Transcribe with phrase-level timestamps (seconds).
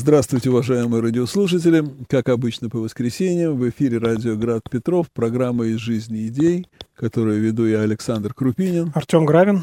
[0.00, 1.84] Здравствуйте, уважаемые радиослушатели.
[2.08, 7.66] Как обычно по воскресеньям в эфире радио «Град Петров», программа «Из жизни идей», которую веду
[7.66, 8.92] я, Александр Крупинин.
[8.94, 9.62] Артем Гравин.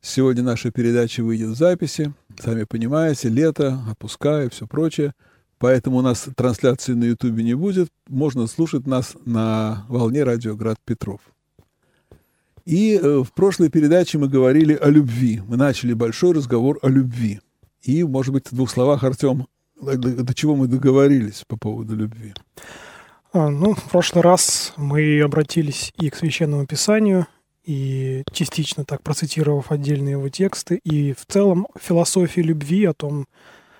[0.00, 2.12] Сегодня наша передача выйдет в записи.
[2.42, 5.12] Сами понимаете, лето, отпуска и все прочее.
[5.58, 7.88] Поэтому у нас трансляции на Ютубе не будет.
[8.08, 11.20] Можно слушать нас на волне радио «Град Петров».
[12.64, 15.40] И э, в прошлой передаче мы говорили о любви.
[15.46, 17.40] Мы начали большой разговор о любви.
[17.82, 19.46] И, может быть, в двух словах, Артем,
[19.80, 22.34] до, чего мы договорились по поводу любви?
[23.32, 27.26] А, ну, в прошлый раз мы обратились и к Священному Писанию,
[27.64, 33.26] и частично так процитировав отдельные его тексты, и в целом философии любви о том,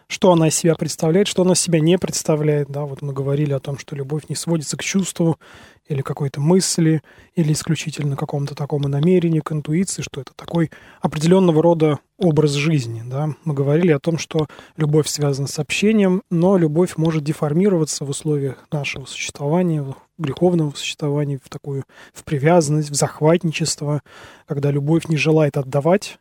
[0.09, 2.69] что она из себя представляет, что она из себя не представляет.
[2.69, 5.39] Да, вот мы говорили о том, что любовь не сводится к чувству
[5.87, 7.03] или какой-то мысли,
[7.35, 13.03] или исключительно какому-то такому намерению, к интуиции, что это такой определенного рода образ жизни.
[13.05, 13.31] Да?
[13.45, 18.67] Мы говорили о том, что любовь связана с общением, но любовь может деформироваться в условиях
[18.73, 24.03] нашего существования, греховного существования, в такую в привязанность, в захватничество,
[24.47, 26.19] когда любовь не желает отдавать,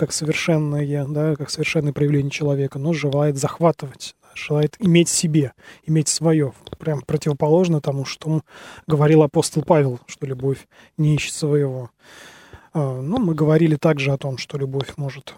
[0.00, 5.52] как совершенное, да, как совершенное проявление человека, но желает захватывать, желает иметь себе,
[5.84, 6.54] иметь свое.
[6.78, 8.40] Прям противоположно тому, что
[8.86, 11.90] говорил апостол Павел, что любовь не ищет своего.
[12.72, 15.34] А, ну, мы говорили также о том, что любовь может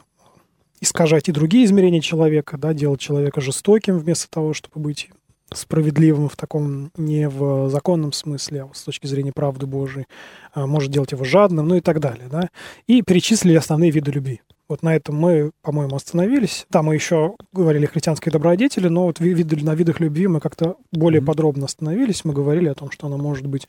[0.81, 5.11] искажать и другие измерения человека, да, делать человека жестоким вместо того, чтобы быть
[5.57, 10.07] справедливым в таком не в законном смысле, а с точки зрения правды Божией,
[10.55, 12.29] а, может делать его жадным, ну и так далее.
[12.31, 12.49] Да?
[12.87, 14.41] И перечислили основные виды любви.
[14.69, 16.67] Вот на этом мы, по-моему, остановились.
[16.71, 20.77] Да, мы еще говорили о христианской добродетели, но вот виды, на видах любви мы как-то
[20.93, 21.27] более mm-hmm.
[21.27, 22.25] подробно остановились.
[22.25, 23.69] Мы говорили о том, что она может быть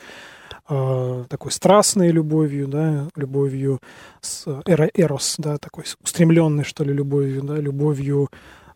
[0.70, 3.80] э, такой страстной любовью, да, любовью
[4.22, 8.30] с эро, эрос, да, такой устремленной, что ли, любовью, да, любовью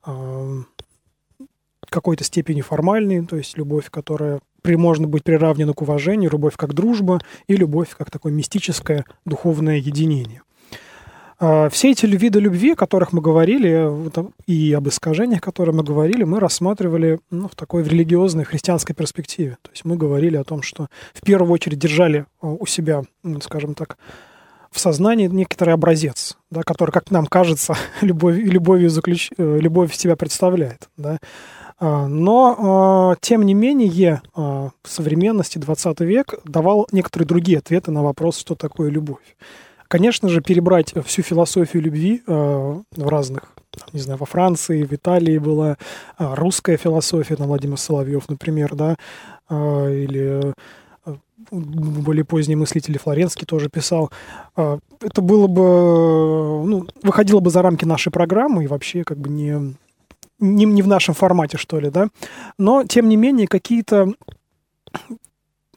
[0.06, 0.64] э,
[1.90, 6.74] какой-то степени формальной, то есть любовь, которая при, можно быть приравнена к уважению, любовь как
[6.74, 10.42] дружба и любовь как такое мистическое духовное единение.
[11.40, 13.88] А, все эти виды любви, о которых мы говорили,
[14.48, 19.58] и об искажениях, о которых мы говорили, мы рассматривали ну, в такой религиозной христианской перспективе.
[19.62, 23.04] То есть мы говорили о том, что в первую очередь держали а, у себя,
[23.42, 23.98] скажем так,
[24.72, 29.32] в сознании некоторый образец, да, который, как нам кажется, любовь, любовью заключ...
[29.38, 30.90] Э, любовь себя представляет.
[30.98, 31.20] Да.
[31.80, 38.38] А, но, тем не менее, в современности 20 век давал некоторые другие ответы на вопрос,
[38.40, 39.36] что такое любовь.
[39.88, 43.54] Конечно же, перебрать всю философию любви в разных,
[43.94, 45.78] не знаю, во Франции, в Италии была
[46.18, 48.98] русская философия, там Владимир Соловьев, например, да,
[49.50, 50.54] или
[51.50, 54.12] более поздние мыслители Флоренский тоже писал.
[54.56, 55.62] Это было бы,
[56.66, 59.76] ну, выходило бы за рамки нашей программы и вообще как бы не,
[60.40, 62.10] не, не в нашем формате, что ли, да.
[62.58, 64.14] Но, тем не менее, какие-то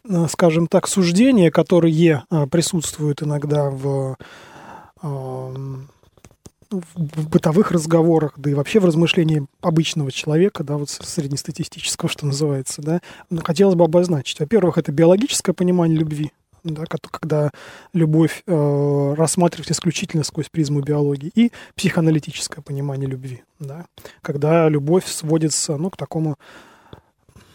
[0.09, 4.17] Э, скажем так, суждения, которые э, присутствуют иногда в,
[5.03, 5.89] эм,
[6.71, 12.81] в бытовых разговорах, да и вообще в размышлении обычного человека, да, вот среднестатистического, что называется,
[12.81, 13.01] да,
[13.43, 14.41] хотелось бы обозначить.
[14.41, 16.33] Во-первых, это биологическое понимание любви,
[16.65, 17.51] да, когда
[17.93, 23.87] любовь э, рассматривается исключительно сквозь призму биологии, и психоаналитическое понимание любви, да,
[24.23, 26.37] когда любовь сводится ну, к такому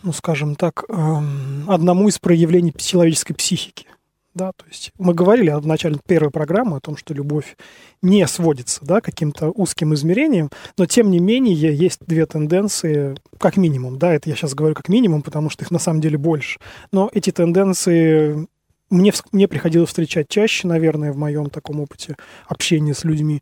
[0.06, 3.88] ну, скажем так, эм, одному из проявлений человеческой психики.
[4.36, 7.56] Да, то есть мы говорили в начале первой программы о том, что любовь
[8.02, 13.98] не сводится да, каким-то узким измерением, но тем не менее есть две тенденции, как минимум,
[13.98, 16.60] да, это я сейчас говорю как минимум, потому что их на самом деле больше,
[16.92, 18.46] но эти тенденции
[18.96, 22.16] мне, мне приходилось встречать чаще, наверное, в моем таком опыте
[22.48, 23.42] общения с людьми,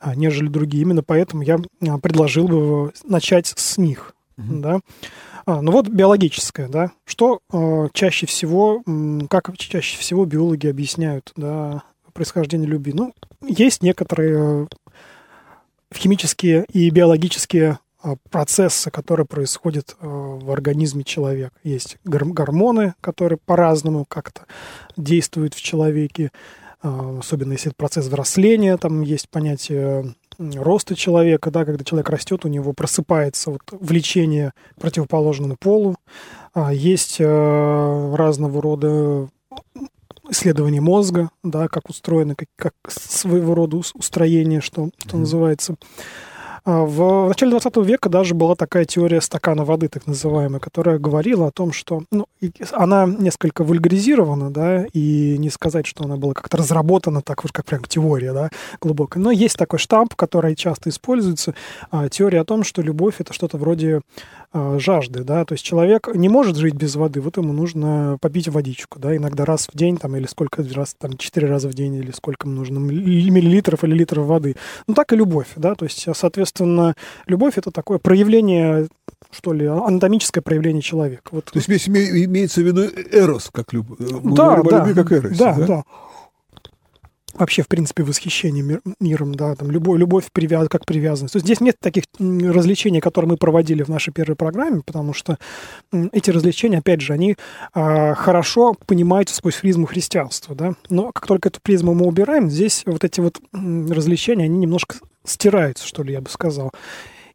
[0.00, 0.82] а, нежели другие.
[0.82, 4.14] Именно поэтому я а, предложил бы начать с них.
[4.38, 4.60] Mm-hmm.
[4.60, 4.80] Да?
[5.46, 6.90] А, ну вот биологическое, да.
[7.04, 8.82] Что э, чаще всего,
[9.28, 12.92] как чаще всего биологи объясняют, да, происхождение любви?
[12.94, 13.14] Ну,
[13.46, 14.68] есть некоторые
[15.94, 17.78] химические и биологические
[18.30, 21.52] процессы, которые происходят э, в организме человека.
[21.62, 24.46] Есть гормоны, которые по-разному как-то
[24.96, 26.30] действуют в человеке,
[26.82, 32.44] э, особенно если это процесс взросления, там есть понятие роста человека, да, когда человек растет,
[32.44, 35.96] у него просыпается вот влечение к противоположному полу.
[36.52, 39.28] А, есть э, разного рода
[40.30, 45.76] исследования мозга, да, как устроено, как, как своего рода устроение, что, что называется.
[46.66, 51.48] А, в начале 20 века даже была такая теория стакана воды, так называемая, которая говорила
[51.48, 52.26] о том, что ну,
[52.72, 57.66] она несколько вульгаризирована, да, и не сказать, что она была как-то разработана так уж как
[57.66, 58.48] прям теория, да,
[58.80, 59.22] глубокая.
[59.22, 61.54] Но есть такой штамп, который часто используется,
[61.90, 64.00] а, теория о том, что любовь— это что-то вроде
[64.54, 68.98] жажды, да, то есть человек не может жить без воды, вот ему нужно попить водичку,
[68.98, 72.12] да, иногда раз в день, там, или сколько раз, там, четыре раза в день, или
[72.12, 74.56] сколько ему нужно миллилитров или литров воды.
[74.86, 76.94] Ну, так и любовь, да, то есть, соответственно,
[77.26, 78.88] любовь— это такое проявление
[79.30, 81.22] что ли, анатомическое проявление человека.
[81.32, 81.46] Вот.
[81.46, 83.98] То есть имеется в виду эрос, как любовь.
[83.98, 85.84] Да, да, любви, как эрос, да, да, да
[87.34, 91.32] вообще, в принципе, восхищение мир, миром, да, там, любовь, любовь привяз, как привязанность.
[91.32, 95.38] То есть здесь нет таких развлечений, которые мы проводили в нашей первой программе, потому что
[96.12, 97.36] эти развлечения, опять же, они
[97.72, 102.82] а, хорошо понимаются сквозь призму христианства, да, но как только эту призму мы убираем, здесь
[102.86, 106.72] вот эти вот развлечения, они немножко стираются, что ли, я бы сказал.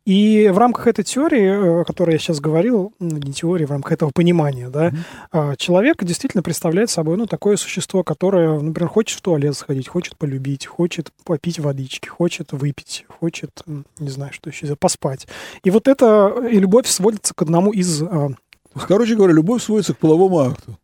[0.09, 3.91] И в рамках этой теории, о которой я сейчас говорил, ну, не теории, в рамках
[3.91, 5.55] этого понимания, да, mm-hmm.
[5.57, 10.65] человек действительно представляет собой, ну, такое существо, которое, например, хочет в туалет сходить, хочет полюбить,
[10.65, 13.51] хочет попить водички, хочет выпить, хочет,
[13.99, 15.27] не знаю, что еще, поспать.
[15.63, 18.01] И вот это, и любовь сводится к одному из...
[18.01, 18.29] А,
[18.87, 20.75] Короче говоря, любовь сводится к половому акту.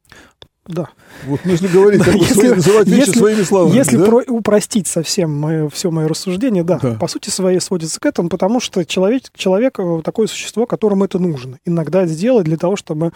[0.68, 0.90] Да.
[1.28, 3.76] Вот ну, если говорить, да, если, свои, называть вещи если, своими словами.
[3.76, 4.06] Если да?
[4.06, 8.30] про, упростить совсем мое, все мое рассуждение, да, да, по сути своей сводится к этому,
[8.30, 11.60] потому что человек, человек э, такое существо, которому это нужно.
[11.66, 13.12] Иногда сделать для того, чтобы,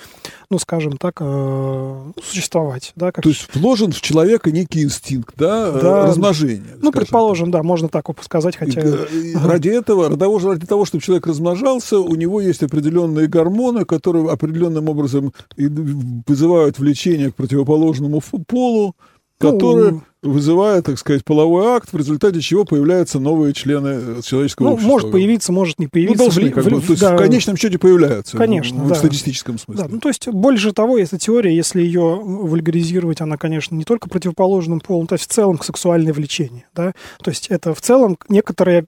[0.52, 2.94] ну, скажем так, э, существовать.
[2.96, 3.24] Да, как...
[3.24, 6.78] То есть вложен в человека некий инстинкт, да, э, да размножения.
[6.80, 7.62] Ну, предположим, так.
[7.62, 8.82] да, можно так сказать, хотя...
[8.82, 9.50] И, ага.
[9.50, 14.88] Ради этого, ради ради того, чтобы человек размножался, у него есть определенные гормоны, которые определенным
[14.88, 18.98] образом вызывают влечение к противоположному полу,
[19.38, 24.68] который ну, вызывает, так сказать, половой акт, в результате чего появляются новые члены э, человеческого
[24.68, 24.92] ну, общества.
[24.92, 26.18] может появиться, может не появиться.
[26.18, 28.38] Ну, должны, как в, бы, в, то есть да, в конечном счете появляются.
[28.38, 28.96] Конечно, в, да.
[28.96, 29.84] в статистическом смысле.
[29.84, 34.10] Да, ну, то есть, больше того, эта теория, если ее вульгаризировать, она, конечно, не только
[34.10, 36.94] противоположным полом, то есть в целом сексуальное влечение, да,
[37.24, 38.86] то есть это в целом некоторое,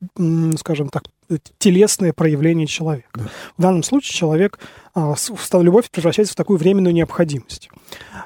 [0.57, 1.03] скажем так,
[1.59, 3.09] телесное проявление человека.
[3.13, 3.23] Да.
[3.57, 4.59] В данном случае человек,
[4.93, 5.15] а,
[5.53, 7.69] любовь превращается в такую временную необходимость.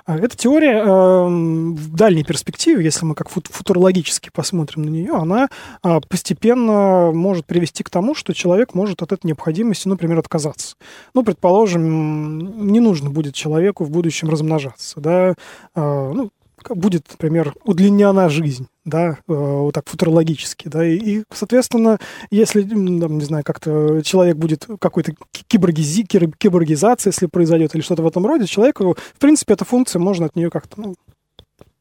[0.06, 5.50] А, эта теория эм, в дальней перспективе, если мы как футурологически посмотрим на нее, она
[5.82, 10.76] а, постепенно может привести к тому, что человек может от этой необходимости, например, отказаться.
[11.14, 15.36] Ну, предположим, не нужно будет человеку в будущем размножаться, да,
[15.74, 16.32] а, ну,
[16.74, 22.00] будет, например, удлинена жизнь, да, э, вот так футурологически, да, и, и соответственно,
[22.32, 25.14] если, там, не знаю, как-то человек будет какой-то
[25.48, 30.26] киборгизи, киборгизация, если произойдет, или что-то в этом роде, человеку, в принципе, эта функция, можно
[30.26, 30.96] от нее как-то, ну,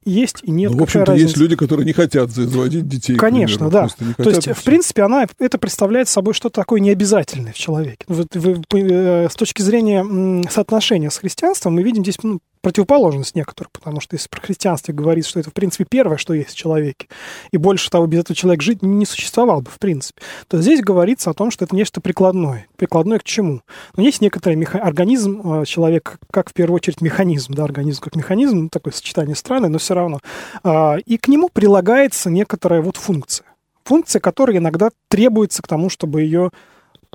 [0.04, 0.72] есть и нет.
[0.72, 3.16] Ну, в общем-то, есть люди, которые не хотят заводить детей.
[3.16, 4.24] Конечно, примеру, да.
[4.24, 8.04] То есть, в принципе, она это представляет собой что-то такое необязательное в человеке.
[8.08, 13.70] Вот, вы, э, с точки зрения соотношения с христианством мы видим здесь ну, противоположность некоторую,
[13.72, 17.08] потому что если про христианство говорит, что это, в принципе, первое, что есть в человеке,
[17.52, 21.30] и больше того, без этого человек жить не существовал бы, в принципе, то здесь говорится
[21.30, 22.66] о том, что это нечто прикладное.
[22.76, 23.60] Прикладное к чему?
[23.96, 24.78] Но есть некоторый меха...
[24.78, 29.36] организм э, человека, как в первую очередь механизм, да, организм как механизм, ну, такое сочетание
[29.36, 30.20] странное, но все равно.
[30.62, 33.46] А, и к нему прилагается некоторая вот функция.
[33.84, 36.50] Функция, которая иногда требуется к тому, чтобы ее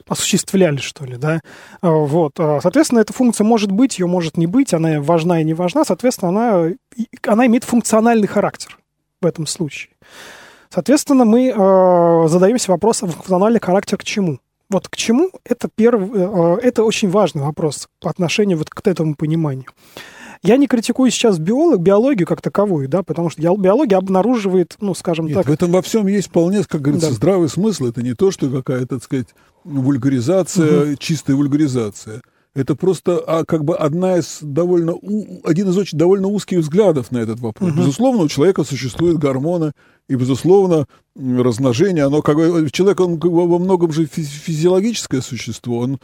[0.07, 1.41] осуществляли, что ли, да.
[1.81, 2.33] А, вот.
[2.39, 5.85] А, соответственно, эта функция может быть, ее может не быть, она важна и не важна,
[5.85, 6.69] соответственно, она,
[7.27, 8.77] она имеет функциональный характер
[9.21, 9.91] в этом случае.
[10.69, 14.39] Соответственно, мы э, задаемся вопросом, функциональный характер к чему?
[14.69, 19.15] Вот к чему это первый, э, это очень важный вопрос по отношению вот к этому
[19.15, 19.65] пониманию.
[20.41, 25.25] Я не критикую сейчас биолог, биологию как таковую, да, потому что биология обнаруживает, ну, скажем
[25.25, 25.47] Нет, так...
[25.47, 27.15] в этом во всем есть вполне, как говорится, да.
[27.15, 27.87] здравый смысл.
[27.87, 29.27] Это не то, что какая-то, так сказать,
[29.63, 30.95] вульгаризация, угу.
[30.97, 32.21] чистая вульгаризация.
[32.55, 34.95] Это просто а, как бы одна из довольно
[35.43, 37.71] один из очень довольно узких взглядов на этот вопрос.
[37.71, 37.79] Угу.
[37.79, 39.73] Безусловно, у человека существуют гормоны,
[40.07, 45.79] и безусловно размножение, оно как бы человек он как бы, во многом же физиологическое существо,
[45.79, 45.99] он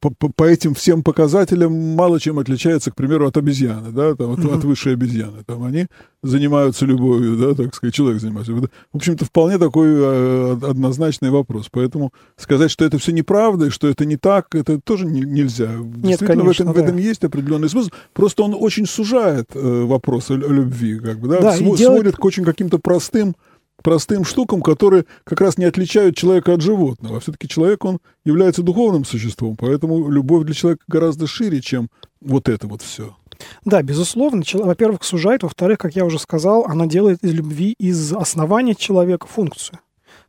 [0.00, 4.38] по, по этим всем показателям мало чем отличается, к примеру, от обезьяны, да, там, от,
[4.38, 4.58] mm-hmm.
[4.58, 5.42] от высшей обезьяны.
[5.44, 5.88] Там они
[6.22, 8.52] занимаются любовью, да, так сказать, человек занимается.
[8.52, 11.68] В общем-то, вполне такой э, однозначный вопрос.
[11.72, 15.72] Поэтому сказать, что это все неправда, и что это не так, это тоже не, нельзя.
[15.72, 16.80] Нет, Действительно, конечно, в, этом, да.
[16.80, 17.90] в этом есть определенный смысл.
[18.12, 22.02] Просто он очень сужает э, вопрос о, о любви, как бы, да, да св- делает...
[22.02, 23.34] сводит к очень каким-то простым
[23.82, 27.20] простым штукам, которые как раз не отличают человека от животного.
[27.20, 31.88] Все-таки человек, он является духовным существом, поэтому любовь для человека гораздо шире, чем
[32.20, 33.16] вот это вот все.
[33.64, 34.42] Да, безусловно.
[34.52, 35.42] Во-первых, сужает.
[35.42, 39.80] Во-вторых, как я уже сказал, она делает из любви, из основания человека функцию.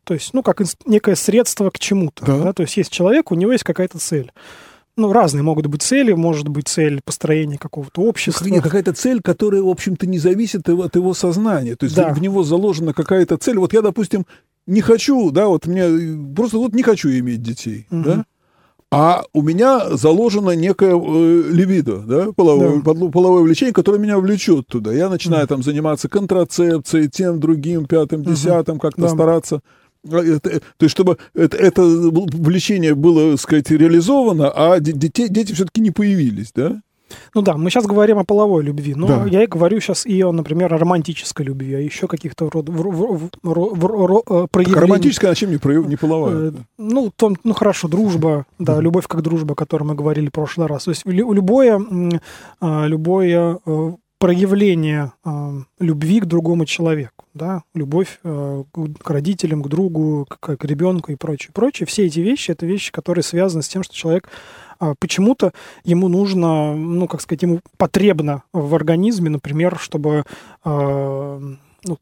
[0.04, 2.26] То есть, ну, как некое средство к чему-то.
[2.26, 2.38] Да.
[2.40, 2.54] Да.
[2.54, 4.32] То есть есть человек, у него есть какая-то цель.
[4.96, 6.14] Ну, разные могут быть цели.
[6.14, 8.46] Может быть цель построения какого-то общества.
[8.46, 11.76] Нет, какая-то цель, которая, в общем-то, не зависит от его сознания.
[11.76, 12.14] То есть Да.
[12.14, 13.58] в него заложена какая-то цель.
[13.58, 14.26] Вот я, допустим,
[14.68, 18.04] не хочу, да, вот мне э, просто вот не хочу иметь детей, Мгм.
[18.04, 18.26] да,
[18.92, 22.92] а у меня заложено некое э, либидо, да, половое, Да.
[22.92, 24.94] подло- половое влечение, которое меня влечет туда.
[24.94, 28.30] Я начинаю там заниматься контрацепцией, тем, другим, пятым, Мгм.
[28.34, 29.10] десятым, как-то Да.
[29.10, 29.62] стараться.
[30.06, 35.30] Это- э, то есть, чтобы это, это влечение было, так сказать, реализовано, а де- детей,
[35.30, 36.82] дети все-таки не появились, да?
[37.36, 39.26] Ну да, мы сейчас говорим о половой любви, но Да.
[39.30, 42.74] я и говорю сейчас и о, например, о романтической любви, а еще каких-то род, в,
[42.74, 44.82] в- в- в- э, Так проявлений.
[44.82, 46.36] романтическая, а чем не, прояв- не половая?
[46.50, 50.32] Э, Ну, том, ну хорошо, дружба, да, любовь как дружба, о которой мы говорили в
[50.32, 50.86] прошлый раз.
[50.86, 51.80] То есть лю- любое,
[52.60, 55.12] а, любое э, проявление
[55.80, 58.64] любви к другому человеку, да, любовь э,
[59.00, 61.88] к родителям, к другу, к, к ребенку и прочее, прочее.
[61.88, 64.30] Все эти вещи это вещи, которые связаны с тем, что человек
[64.80, 70.26] а, почему-то ему нужно, ну, как сказать, ему потребно в организме, например, чтобы
[70.64, 71.40] а,
[71.86, 71.98] ну,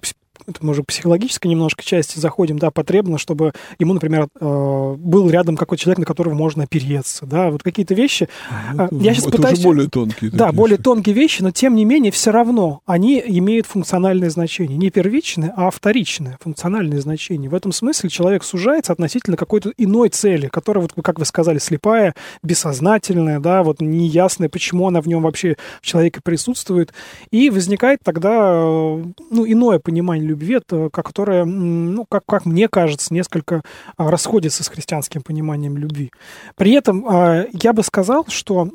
[0.48, 5.58] это мы уже психологической немножко части заходим, да, потребно, чтобы ему, например, э, был рядом
[5.58, 8.30] какой-то человек, на которого можно опереться, да, вот какие-то вещи.
[8.50, 10.32] А, это я щас это пытаюсь- уже более тонкие.
[10.32, 10.84] Да, такие более вещи.
[10.84, 14.78] тонкие вещи, но тем не менее все равно они имеют функциональное значение.
[14.78, 17.50] Не первичное, а вторичное функциональное значение.
[17.50, 22.14] В этом смысле человек сужается относительно какой-то иной цели, которая, вот, как вы сказали, слепая,
[22.44, 26.94] бессознательная, да, вот неясная, почему она в нем вообще в человеке присутствует.
[27.32, 32.68] И возникает тогда э, ну, иное понимание любви, это, которое, м, ну, как, как мне
[32.68, 33.62] кажется, несколько
[33.98, 36.12] а, расходится с христианским пониманием любви.
[36.56, 38.70] При этом а, я бы сказал, что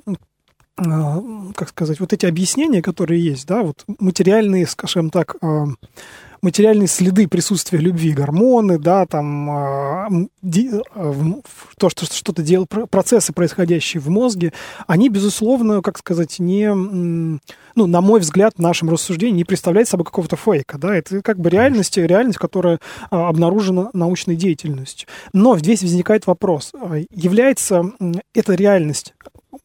[0.77, 1.23] а,
[1.55, 5.37] как сказать, вот эти объяснения, которые есть, да, вот материальные, скажем так,
[6.47, 10.09] материальные следы присутствия любви, гормоны, да, там а,
[10.43, 11.43] в
[11.77, 14.53] то, что что-то делают, про- процессы, происходящие в мозге,
[14.87, 17.41] они, безусловно, как сказать, не, ну,
[17.75, 21.51] на мой взгляд, в нашем рассуждении не представляет собой какого-то фейка, да, это как бы
[21.51, 22.79] реальность, реальность, которая
[23.11, 25.09] а, обнаружена научной деятельностью.
[25.33, 27.91] Но здесь возникает вопрос, а, является
[28.35, 29.15] эта реальность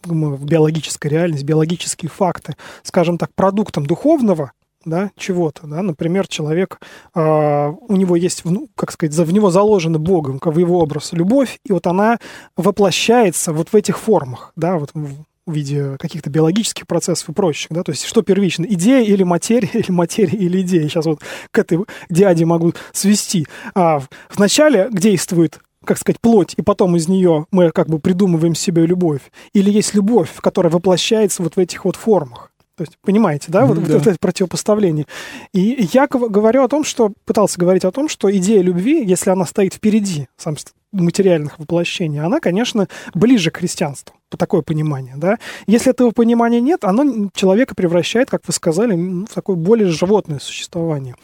[0.07, 4.51] биологическая реальность, биологические факты, скажем так, продуктом духовного,
[4.85, 6.79] да, чего-то, да, например, человек,
[7.13, 8.43] а, у него есть,
[8.75, 12.19] как сказать, за- в него заложена Богом, в его образ любовь, и вот она
[12.57, 17.83] воплощается вот в этих формах, да, вот в виде каких-то биологических процессов и прочих, да,
[17.83, 20.87] то есть что первично, идея или материя, или материя или идея.
[20.87, 21.21] Сейчас вот
[21.51, 23.47] к этой диаде могу свести.
[23.75, 24.01] А,
[24.33, 29.21] вначале действует как сказать, плоть, и потом из нее мы как бы придумываем себе любовь.
[29.53, 32.50] Или есть любовь, которая воплощается вот в этих вот формах.
[32.81, 34.11] То есть, понимаете, да, вот, Мгм, вот да.
[34.11, 35.05] это противопоставление.
[35.53, 39.29] И я гов- говорю о том, что, пытался говорить о том, что идея любви, если
[39.29, 40.55] она стоит впереди сам
[40.91, 45.37] материальных воплощений, она, конечно, ближе к христианству, по такое понимание, да.
[45.65, 51.15] Если этого понимания нет, оно человека превращает, как вы сказали, в такое более животное существование.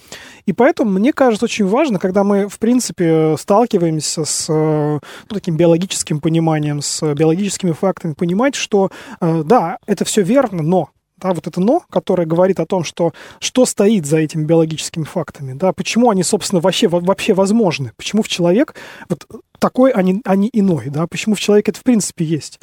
[0.46, 4.54] И поэтому мне кажется очень важно, когда мы, в принципе, сталкиваемся с э,
[4.94, 10.90] ну, таким биологическим пониманием, с биологическими фактами, понимать, что э, да, это все верно, но
[11.18, 15.54] да, вот это «но», которое говорит о том, что что стоит за этими биологическими фактами,
[15.54, 18.76] да, почему они, собственно, вообще, во- вообще возможны, почему в человек
[19.10, 19.26] вот
[19.60, 22.60] такой, а не, а не иной, да, почему в человеке это в принципе есть.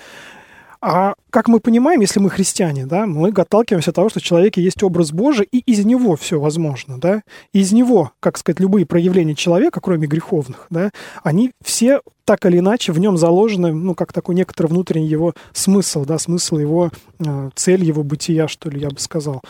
[0.87, 4.61] А как мы понимаем, если мы христиане, да, мы отталкиваемся от того, что в человеке
[4.61, 7.23] есть образ Божий, и из него все возможно, да,
[7.55, 10.91] из него, как сказать, любые проявления человека, кроме греховных, да,
[11.23, 16.05] они все так или иначе в нем заложены, ну, как такой некоторый внутренний его смысл,
[16.05, 19.43] да, смысл его, э, цель его бытия, что ли, я бы сказал.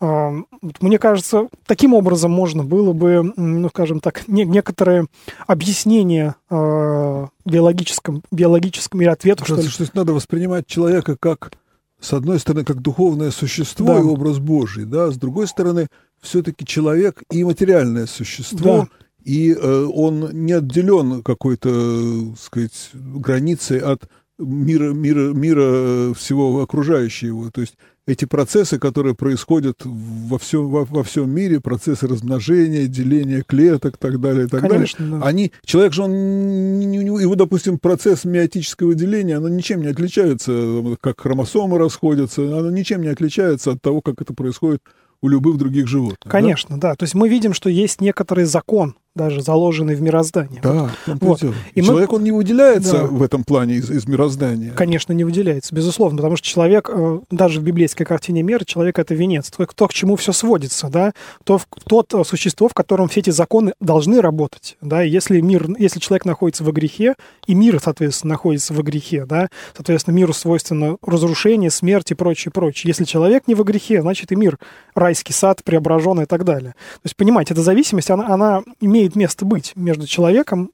[0.00, 5.06] Мне кажется, таким образом можно было бы, ну, скажем так, не- некоторые
[5.46, 9.54] объяснения э, биологическом, биологическом или ответу, что.
[9.54, 11.52] Кажется, что есть надо воспринимать человека как,
[12.00, 13.98] с одной стороны, как духовное существо Да.
[14.00, 15.88] и образ Божий, да, с другой стороны,
[16.20, 18.88] все-таки человек и материальное существо, Да.
[19.24, 26.60] и э, он не отделен какой-то, э, сказать, границей от мира, мира, мира э, всего
[26.60, 27.50] окружающего его.
[27.50, 27.76] То есть
[28.06, 33.98] эти процессы, которые происходят во всем, во, во всем мире, процессы размножения, деления клеток и
[33.98, 35.26] так далее, и так далее, Конечно, да.
[35.26, 41.78] они, человек же, он, его, допустим, процесс миотического деления, оно ничем не отличается, как хромосомы
[41.78, 44.82] расходятся, оно ничем не отличается от того, как это происходит
[45.22, 46.18] у любых других животных.
[46.24, 46.30] да?
[46.30, 46.94] Конечно, да.
[46.94, 50.60] То есть мы видим, что есть некоторый закон, даже заложенный в мироздание.
[50.62, 51.42] Да, вот.
[51.74, 52.16] И человек, мы...
[52.16, 53.04] он не выделяется да.
[53.06, 54.72] в этом плане из, из мироздания.
[54.72, 59.14] Конечно, не выделяется, безусловно, потому что человек, э, даже в библейской картине мира, человек— это
[59.14, 61.12] венец, то, то к чему все сводится, да,
[61.44, 65.98] то, тот э, существо, в котором все эти законы должны работать, да, если мир, если
[65.98, 67.14] человек находится во грехе,
[67.46, 72.90] и мир, соответственно, находится во грехе, да, соответственно, миру свойственно разрушение, смерть и прочее, прочее.
[72.90, 74.58] Если человек не во грехе, значит и мир,
[74.94, 76.72] райский сад, преображенный и так далее.
[76.72, 80.72] То есть, понимаете, эта зависимость, она, она имеет место быть между человеком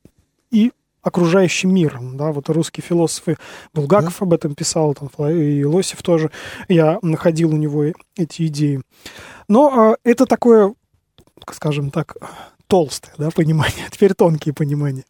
[0.51, 0.73] и
[1.03, 2.17] окружающим миром.
[2.17, 3.37] Да, вот русские философы
[3.75, 4.27] Булгаков да.
[4.27, 6.31] об этом писал, там, и Лосев тоже.
[6.69, 7.85] Я находил у него
[8.17, 8.81] эти идеи.
[9.49, 10.75] Но э, это такое,
[11.51, 12.17] скажем так,
[12.69, 15.05] толстое да, понимание, теперь тонкие понимания,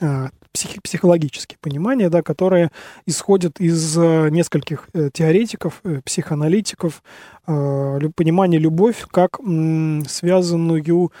[0.00, 2.70] э, псих, психологические понимания, да, которые
[3.06, 7.02] исходят из э, нескольких э, теоретиков, э, психоаналитиков,
[7.46, 11.12] э, понимание любовь как м, связанную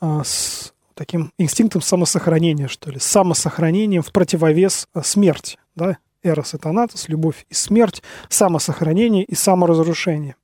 [0.00, 6.58] э, с таким инстинктом самосохранения, что ли, самосохранением в противовес э, смерти, да, эрос и
[6.58, 10.34] танатос, любовь и смерть, самосохранение и саморазрушение.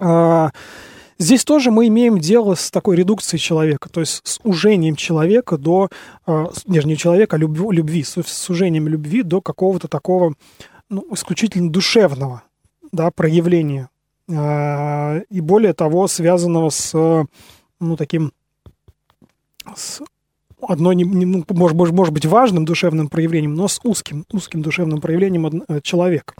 [0.00, 0.50] А,
[1.18, 5.90] здесь тоже мы имеем дело с такой редукцией человека, то есть с ужением человека до,
[6.24, 10.32] а, не человека, а любви, любви с сужением любви до какого-то такого
[10.88, 12.44] ну, исключительно душевного
[12.92, 13.90] да, проявления.
[14.30, 17.26] А, и более того, связанного с
[17.78, 18.32] ну, таким
[19.76, 20.00] с
[20.68, 25.00] одно, не, не, ну, может, может быть, важным душевным проявлением, но с узким, узким душевным
[25.00, 26.34] проявлением э, человека.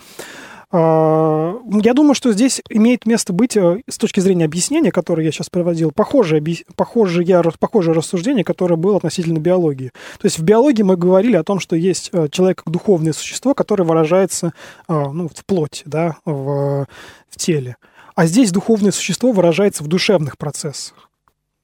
[0.73, 5.51] Я думаю, что здесь имеет место быть, э, с точки зрения объяснения, которое я сейчас
[5.51, 6.41] проводил, похожее,
[6.77, 9.91] похожее, похожее рассуждение, которое было относительно биологии.
[10.21, 13.55] То есть в биологии мы говорили о том, что есть э, человек как духовное существо,
[13.55, 14.53] которое выражается
[14.89, 16.87] ну, в плоти, да, в,
[17.29, 17.77] в теле.
[18.15, 21.10] А здесь духовное существо выражается в душевных процессах.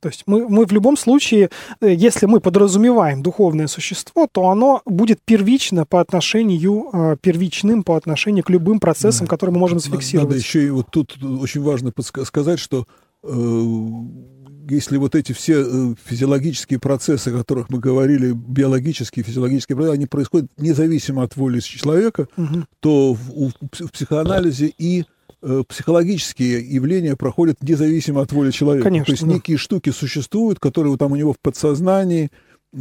[0.07, 4.81] То есть мы, мы в любом случае, э, если мы подразумеваем духовное существо, то оно
[4.87, 9.31] будет первично по отношению, э, первичным по отношению к любым процессам, да.
[9.31, 10.29] которые мы можем зафиксировать.
[10.29, 12.87] Надо еще и вот тут очень важно сказать, что
[13.25, 13.63] э,
[14.71, 20.07] если вот эти все э, физиологические процессы, о которых мы говорили, биологические, физиологические процессы, они
[20.07, 22.65] происходят независимо от воли человека, угу.
[22.79, 25.05] то в, в психоанализе и
[25.69, 28.89] психологические явления проходят независимо от воли человека.
[28.89, 32.31] Конечно, То есть некие штуки существуют, которые там у него в подсознании,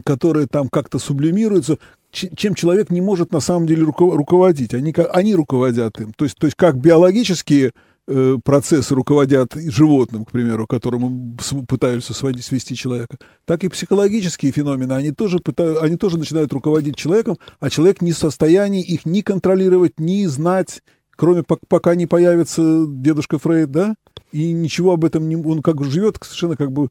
[0.03, 1.77] которые там как-то сублимируются,
[2.11, 4.73] чем человек не может на самом деле руководить.
[4.73, 6.13] Они, они руководят им.
[6.13, 7.73] То есть, то есть как биологические
[8.07, 15.11] э, процессы руководят животным, к примеру, которым пытаются свести человека, так и психологические феномены, они
[15.11, 19.99] тоже, пытают, они тоже начинают руководить человеком, а человек не в состоянии их ни контролировать,
[19.99, 20.81] ни знать,
[21.15, 23.95] кроме пока не появится дедушка Фрейд, да,
[24.31, 25.35] и ничего об этом не...
[25.35, 26.89] Он как бы живет совершенно как бы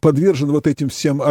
[0.00, 1.30] подвержен вот этим всем а,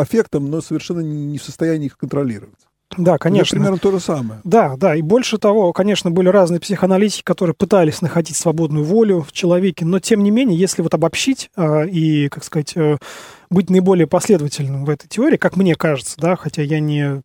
[0.00, 2.58] аффектам, но совершенно не в состоянии их контролировать.
[2.96, 3.56] Да, конечно.
[3.56, 4.40] Это примерно то же самое.
[4.44, 4.96] Да, да.
[4.96, 10.00] И больше того, конечно, были разные психоаналитики, которые пытались находить свободную волю в человеке, но
[10.00, 12.96] тем не менее, если вот обобщить э, и, как сказать, э,
[13.50, 17.22] быть наиболее последовательным в этой теории, как мне кажется, да, хотя я не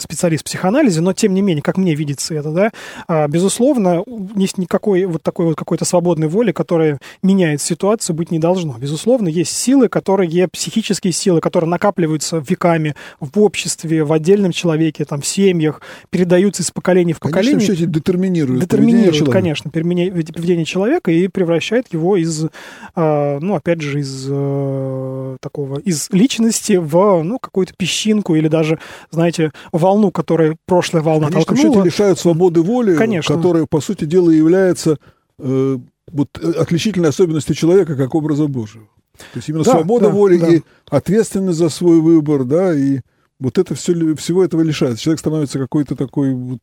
[0.00, 2.70] специалист в психоанализе, но тем не менее, как мне видится это, да,
[3.08, 4.04] а, безусловно,
[4.36, 8.76] есть никакой вот такой вот какой-то свободной воли, которая меняет ситуацию, быть не должно.
[8.78, 15.20] Безусловно, есть силы, которые, психические силы, которые накапливаются веками в обществе, в отдельном человеке, там,
[15.20, 15.80] в семьях,
[16.10, 17.54] передаются из поколения в поколение.
[17.54, 22.46] Конечно, все эти детерминируют, детерминируют конечно, поведение человека и превращает его из,
[22.94, 28.78] а, ну, опять же, из э, такого, из личности в, ну, какую-то песчинку или даже,
[29.10, 31.74] знаете, волну, которая прошлая волна Конечно, толкнула.
[31.74, 33.36] Конечно, лишают свободы воли, Конечно.
[33.36, 34.98] которая, по сути дела, является
[35.38, 35.78] э,
[36.10, 38.86] вот, э, отличительной особенностью человека как образа Божьего.
[39.16, 40.48] То есть именно да, свобода да, воли да.
[40.48, 43.00] и ответственность за свой выбор, да, и
[43.42, 45.02] вот это все, всего этого лишается.
[45.02, 46.60] Человек становится какой-то такой вот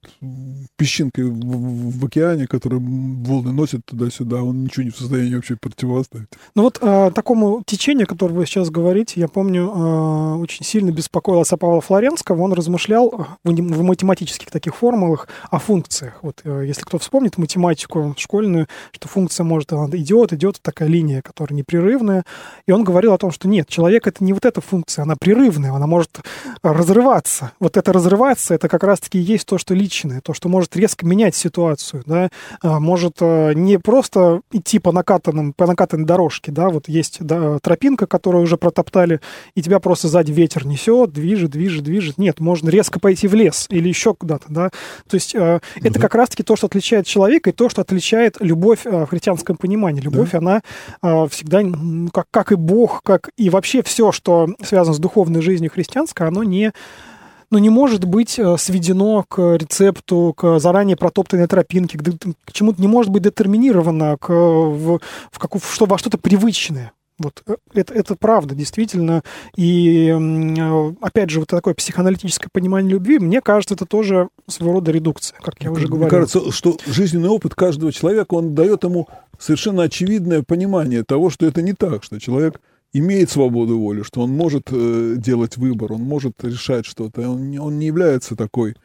[0.78, 6.30] песчинкой в, в океане, который волны носит туда-сюда, он ничего не в состоянии вообще противостоять.
[6.56, 10.92] Ну вот а, такому течению, о котором вы сейчас говорите, я помню, а, очень сильно
[10.92, 12.42] беспокоился Павла Флоренского.
[12.42, 13.10] Он размышлял
[13.44, 16.20] в, в математических таких формулах о функциях.
[16.22, 21.22] Вот а, если кто вспомнит математику школьную, что функция может, она идет, идет, такая линия,
[21.22, 22.24] которая непрерывная.
[22.66, 25.74] И он говорил о том, что нет, человек это не вот эта функция, она прерывная,
[25.74, 26.20] она может
[26.74, 27.52] разрываться.
[27.60, 31.36] Вот это разрываться, это как раз-таки есть то, что личное, то, что может резко менять
[31.36, 32.30] ситуацию, да,
[32.62, 37.60] а, может а, не просто идти по накатанным, по накатанной дорожке, да, вот есть да,
[37.60, 39.22] тропинка, которую уже протоптали,
[39.56, 42.18] и тебя просто сзади ветер несет, движет, движет, движет.
[42.18, 44.70] Нет, можно резко пойти в лес или еще куда-то, да.
[45.10, 45.60] То есть угу.
[45.76, 50.02] это как раз-таки то, что отличает человека, и то, что отличает любовь в христианском понимании.
[50.02, 50.38] Любовь, да.
[50.40, 51.62] она всегда,
[52.12, 56.44] как, как и Бог, как и вообще все, что связано с духовной жизнью христианской, оно
[56.50, 56.74] не
[57.52, 62.04] ну, не может быть э, сведено к рецепту, к заранее протоптанной тропинке, к,
[62.46, 66.92] к чему-то не может быть детерминировано к, в, в, в что, во что-то привычное.
[67.18, 69.24] Вот э, это, это правда, действительно.
[69.56, 74.92] И э, опять же, вот такое психоаналитическое понимание любви, мне кажется, это тоже своего рода
[74.92, 76.04] редукция, как я уже говорил.
[76.04, 79.08] Мне кажется, что жизненный опыт каждого человека, он дает ему
[79.40, 82.62] совершенно очевидное понимание того, что это не так, что человек
[82.94, 87.30] имеет свободу воли, что он может э, делать выбор, он может решать что-то.
[87.30, 88.76] Он, он не является такой,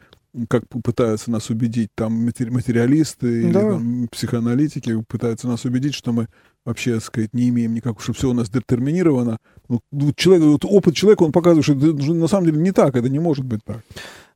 [0.49, 3.47] как пытаются нас убедить там материалисты да.
[3.47, 6.27] или там, психоаналитики пытаются нас убедить, что мы
[6.65, 9.37] вообще, так сказать, не имеем никак, что все у нас детерминировано.
[9.69, 13.07] Ну, человек, вот опыт человека, он показывает, что это на самом деле не так, это
[13.09, 13.83] не может быть так.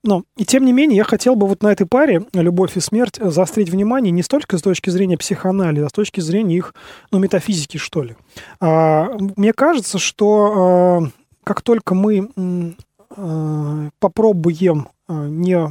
[0.03, 3.19] Но, и тем не менее, я хотел бы вот на этой паре «Любовь и смерть»
[3.21, 6.73] заострить внимание не столько с точки зрения психоанализа, а с точки зрения их,
[7.11, 8.15] ну, метафизики, что ли.
[8.61, 11.09] А, мне кажется, что а,
[11.43, 12.29] как только мы
[13.09, 15.69] а, попробуем а, не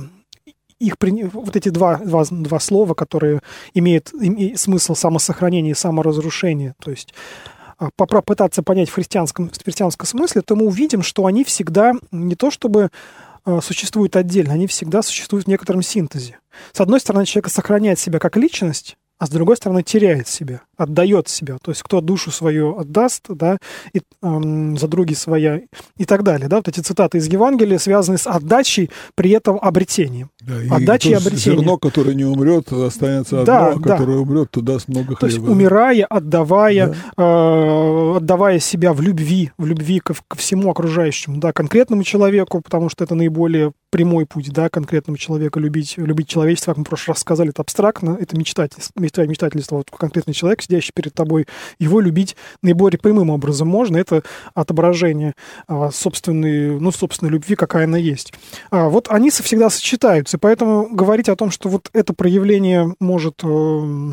[0.78, 0.94] их
[1.32, 3.40] вот эти два, два, два слова, которые
[3.74, 4.12] имеют
[4.56, 7.14] смысл самосохранения и саморазрушения, то есть
[7.78, 12.34] а, попытаться понять в христианском, в христианском смысле, то мы увидим, что они всегда не
[12.34, 12.90] то чтобы
[13.60, 16.38] существуют отдельно, они всегда существуют в некотором синтезе.
[16.72, 21.28] С одной стороны, человек сохраняет себя как личность, а с другой стороны теряет себя, отдает
[21.28, 21.58] себя.
[21.62, 23.58] То есть кто душу свою отдаст, да,
[23.92, 25.60] и, эм, за други своя
[25.96, 26.48] и так далее.
[26.48, 30.30] Да, вот эти цитаты из Евангелия связаны с отдачей, при этом обретением.
[30.40, 31.60] Да, Отдачей и, и обретением.
[31.60, 33.96] Зерно, которое не умрет, останется да, одно, а да.
[33.96, 35.20] которое умрет, туда даст много хлеба.
[35.20, 37.22] То есть умирая, отдавая, да.
[37.22, 42.88] э, отдавая себя в любви, в любви ко, ко всему окружающему, да, конкретному человеку, потому
[42.88, 47.14] что это наиболее прямой путь, да, конкретному человеку любить, любить человечество, как мы в прошлый
[47.14, 49.76] раз сказали, это абстрактно, это мечтательство, мечтательство.
[49.76, 51.46] Вот конкретный человек, сидящий перед тобой,
[51.78, 54.22] его любить наиболее прямым образом можно, это
[54.54, 55.34] отображение
[55.66, 58.32] а, собственной, ну, собственной любви, какая она есть.
[58.70, 64.12] А, вот они всегда сочетаются, поэтому говорить о том, что вот это проявление может э,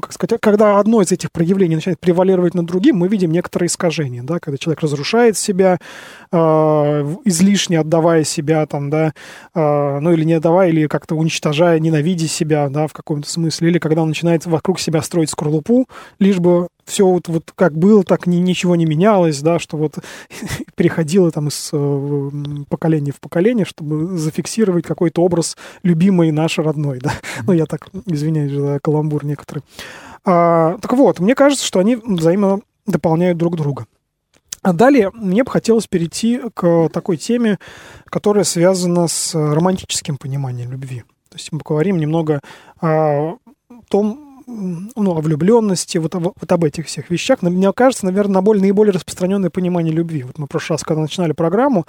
[0.00, 4.22] как сказать, когда одно из этих проявлений начинает превалировать над другим, мы видим некоторые искажения,
[4.22, 5.78] да, когда человек разрушает себя,
[6.32, 6.36] э,
[7.24, 9.12] излишне отдавая себя, там, да,
[9.54, 13.78] э, ну или не отдавая, или как-то уничтожая, ненавидя себя, да, в каком-то смысле, или
[13.78, 15.86] когда он начинает вокруг себя строить скорлупу,
[16.18, 19.98] лишь бы все вот, вот как было, так ни, ничего не менялось, да, что вот
[20.76, 22.30] переходило там из э,
[22.68, 27.12] поколения в поколение, чтобы зафиксировать какой-то образ любимый наш родной, да.
[27.46, 29.62] Ну, я так, извиняюсь за каламбур некоторый.
[30.24, 33.86] А, так вот, мне кажется, что они взаимно дополняют друг друга.
[34.62, 37.58] А далее мне бы хотелось перейти к такой теме,
[38.06, 41.04] которая связана с романтическим пониманием любви.
[41.28, 42.40] То есть мы поговорим немного
[42.80, 43.36] о
[43.88, 47.42] том, ну, о влюбленности, вот, вот об этих всех вещах.
[47.42, 50.22] Мне кажется, наверное, наиболее распространенное понимание любви.
[50.22, 51.84] Вот мы в прошлый раз, когда начинали программу,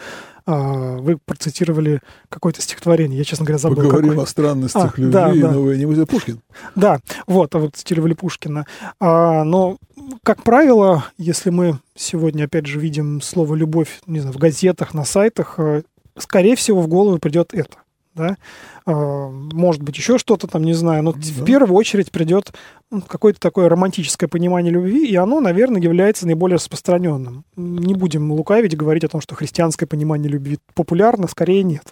[0.46, 3.18] а, вы процитировали какое-то стихотворение.
[3.18, 3.78] Я, честно говоря, забыл.
[3.78, 4.24] Поговорим какое.
[4.24, 5.52] о странностях а, любви, да, да.
[5.52, 6.42] но вы не Пушкин.
[6.76, 8.66] Да, вот, а вы цитировали Пушкина.
[9.00, 9.78] А, но,
[10.24, 15.06] как правило, если мы сегодня, опять же, видим слово «любовь», не знаю, в газетах, на
[15.06, 15.84] сайтах, э,
[16.18, 17.78] скорее всего, в голову придет это
[18.18, 18.38] да,
[18.86, 21.20] а, может быть, еще что-то там, не знаю, но да.
[21.20, 22.52] в первую очередь придет
[22.92, 27.46] ну, какое-то такое романтическое понимание любви, и оно, наверное, является наиболее распространенным.
[27.56, 31.84] Не будем лукавить, говорить о том, что христианское понимание любви популярно, скорее нет.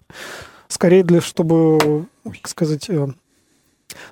[0.68, 3.08] Скорее для, чтобы, как сказать, э,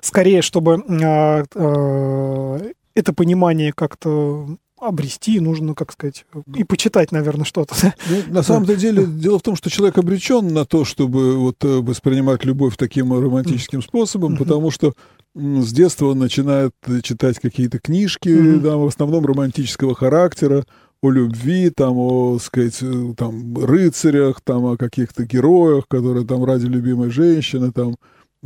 [0.00, 2.60] скорее, чтобы а, а,
[2.94, 4.46] это понимание как-то
[4.88, 7.74] обрести, нужно, как сказать, и почитать, наверное, что-то.
[8.08, 11.80] Ну, на самом-то деле, дело в том, что человек обречен на то, чтобы вот э,
[11.80, 14.92] воспринимать любовь таким романтическим способом, потому что
[15.34, 18.60] с детства он начинает читать какие-то книжки, mm-hmm.
[18.60, 20.64] да, в основном романтического характера,
[21.02, 26.66] о любви, там, о, сказать, э, там, рыцарях, там, о каких-то героях, которые там ради
[26.66, 27.96] любимой женщины, там,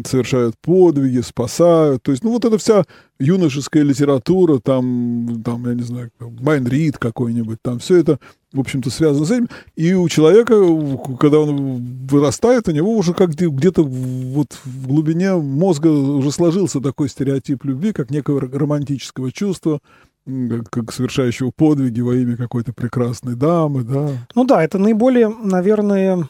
[0.04, 2.02] совершают подвиги, спасают.
[2.02, 2.84] То есть, ну, вот эта вся
[3.18, 8.18] юношеская литература, там, там я не знаю, Майн Рид какой-нибудь, там все это,
[8.52, 9.48] в общем-то, связано с этим.
[9.76, 10.54] И у человека,
[11.18, 17.08] когда он вырастает, у него уже как где-то вот в глубине мозга уже сложился такой
[17.08, 19.80] стереотип любви, как некого романтического чувства,
[20.70, 24.10] как совершающего подвиги во имя какой-то прекрасной дамы, да.
[24.34, 26.28] Ну да, это наиболее, наверное,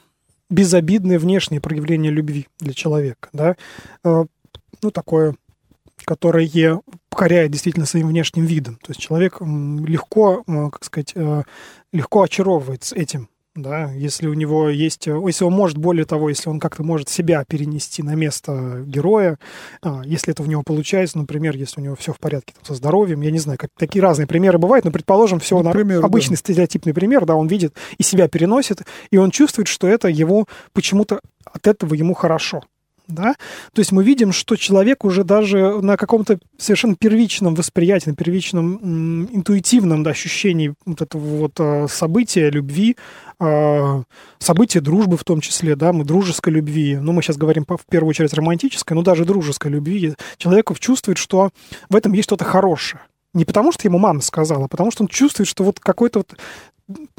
[0.51, 3.57] безобидное внешнее проявление любви для человека, да.
[4.05, 4.25] Э,
[4.83, 5.35] ну, такое,
[6.05, 6.45] которое
[7.09, 8.77] покоряет действительно своим внешним видом.
[8.77, 11.43] То есть человек легко, как сказать, э,
[11.93, 13.29] легко очаровывается этим
[13.62, 17.09] да, если у него есть, э, если он может, более того, если он как-то может
[17.09, 19.38] себя перенести на место героя,
[19.83, 22.75] а, если это у него получается, например, если у него все в порядке там, со
[22.75, 26.37] здоровьем, я не знаю, как, такие разные примеры бывают, но, предположим, все, ну, пример, обычный
[26.37, 26.40] да.
[26.40, 31.21] стереотипный пример, да, он видит и себя переносит, и он чувствует, что это его почему-то
[31.44, 32.62] от этого ему хорошо
[33.09, 33.35] да,
[33.73, 39.27] то есть мы видим, что человек уже даже на каком-то совершенно первичном восприятии, на первичном
[39.35, 42.97] интуитивном да, ощущении вот этого вот а, события любви,
[43.40, 44.03] а,
[44.38, 48.11] события дружбы в том числе, да, мы дружеской любви, ну, мы сейчас говорим в первую
[48.11, 51.51] очередь романтической, но даже дружеской любви, человек чувствует, что
[51.88, 53.03] в этом есть что-то хорошее.
[53.35, 56.37] Не потому, что ему мама сказала, а потому что он чувствует, что вот какой-то вот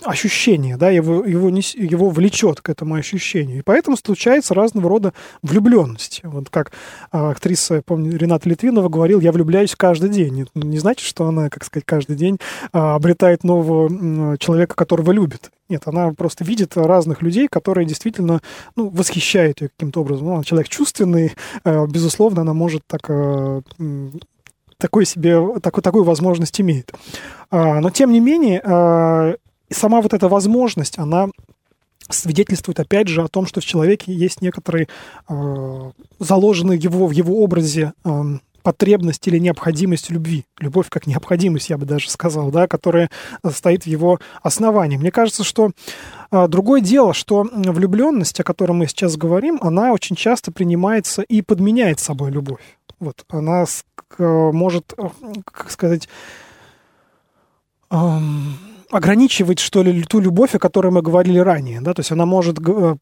[0.04, 3.60] ощущение, да, его, его, не, его влечет к этому ощущению.
[3.60, 6.22] И поэтому случается разного рода влюбленность.
[6.24, 6.72] Вот как
[7.12, 10.42] а, актриса, помню, Рената Литвинова говорил, я влюбляюсь каждый день.
[10.42, 12.40] Это не значит, что она, как сказать, каждый день
[12.72, 15.52] а, обретает нового человека, которого любит.
[15.70, 18.42] Нет, она просто видит разных людей, которые действительно
[18.76, 20.28] ну, восхищают ее каким-то образом.
[20.28, 23.62] Ну, человек чувственный, а, безусловно, она может так а,
[24.80, 26.92] такой себе, такой, такую возможность имеет.
[27.52, 28.62] Но, тем не менее,
[29.70, 31.30] и сама вот эта возможность, она
[32.10, 34.88] свидетельствует опять же о том, что в человеке есть некоторые
[35.28, 38.24] э, заложенные его, в его образе э,
[38.64, 40.46] потребность или необходимость любви.
[40.60, 43.10] Любовь как необходимость, я бы даже сказал, да, которая
[43.52, 44.98] стоит в его основании.
[44.98, 45.72] Мне кажется, что
[46.32, 51.42] э, другое дело, что влюбленность, о которой мы сейчас говорим, она очень часто принимается и
[51.42, 52.80] подменяет собой любовь.
[53.00, 53.66] Вот, она
[54.18, 55.10] э, может, э,
[55.46, 56.10] как сказать,
[57.92, 58.20] э,
[58.92, 61.82] ограничивать, что ли, ту любовь, о которой мы говорили ранее.
[61.82, 61.94] Да?
[61.94, 62.96] То есть она может э,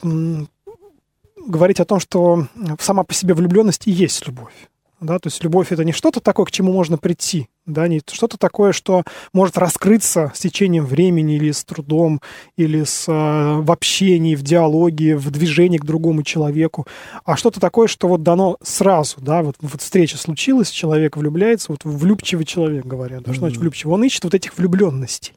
[1.45, 2.47] говорить о том, что
[2.79, 4.53] сама по себе влюбленность и есть любовь.
[4.99, 8.37] Да, то есть любовь это не что-то такое, к чему можно прийти, да, не что-то
[8.37, 9.03] такое, что
[9.33, 12.21] может раскрыться с течением времени или с трудом,
[12.55, 16.87] или с, э, в общении, в диалоге, в движении к другому человеку,
[17.25, 21.81] а что-то такое, что вот дано сразу, да, вот, вот встреча случилась, человек влюбляется, вот
[21.83, 23.93] влюбчивый человек, говорят, да, что значит влюбчивый?
[23.93, 25.33] Он ищет вот этих влюбленностей.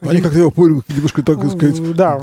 [0.00, 0.52] Они как-то его
[0.88, 2.20] немножко, так сказать, да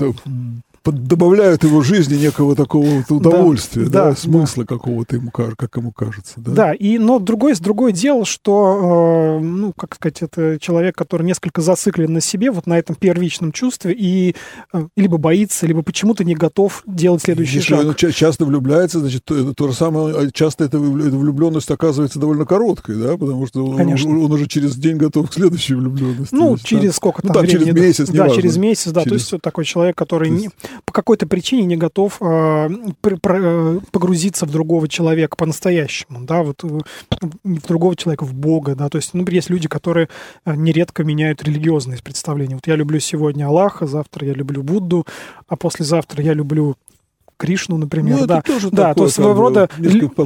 [0.92, 4.74] добавляют его жизни некого такого удовольствия, да, да, да смысла да.
[4.74, 6.34] какого-то ему, как ему кажется.
[6.36, 11.24] Да, да и, но другое, другое дело, что, э, ну, как сказать, это человек, который
[11.24, 14.34] несколько зациклен на себе, вот на этом первичном чувстве, и
[14.72, 17.84] э, либо боится, либо почему-то не готов делать следующий Если шаг.
[17.84, 22.96] он часто влюбляется, значит, то, то же самое, а часто эта, влюбленность оказывается довольно короткой,
[22.96, 26.34] да, потому что он, он уже через день готов к следующей влюбленности.
[26.34, 27.64] Ну, есть, через сколько там ну, да, времени.
[27.64, 29.10] через месяц, Да, через месяц, да, через...
[29.10, 30.42] то есть вот такой человек, который есть...
[30.42, 30.50] не,
[30.84, 32.68] по какой-то причине не готов э,
[33.00, 36.78] погрузиться в другого человека по-настоящему, да, вот э,
[37.44, 40.08] в другого человека, в Бога, да, то есть, ну, есть люди, которые
[40.44, 42.54] э, нередко меняют религиозные представления.
[42.54, 45.06] Вот я люблю сегодня Аллаха, завтра я люблю Будду,
[45.48, 46.76] а послезавтра я люблю
[47.38, 48.18] Кришну, например.
[48.18, 49.70] Ну, да, тоже да, такое, то есть своего рода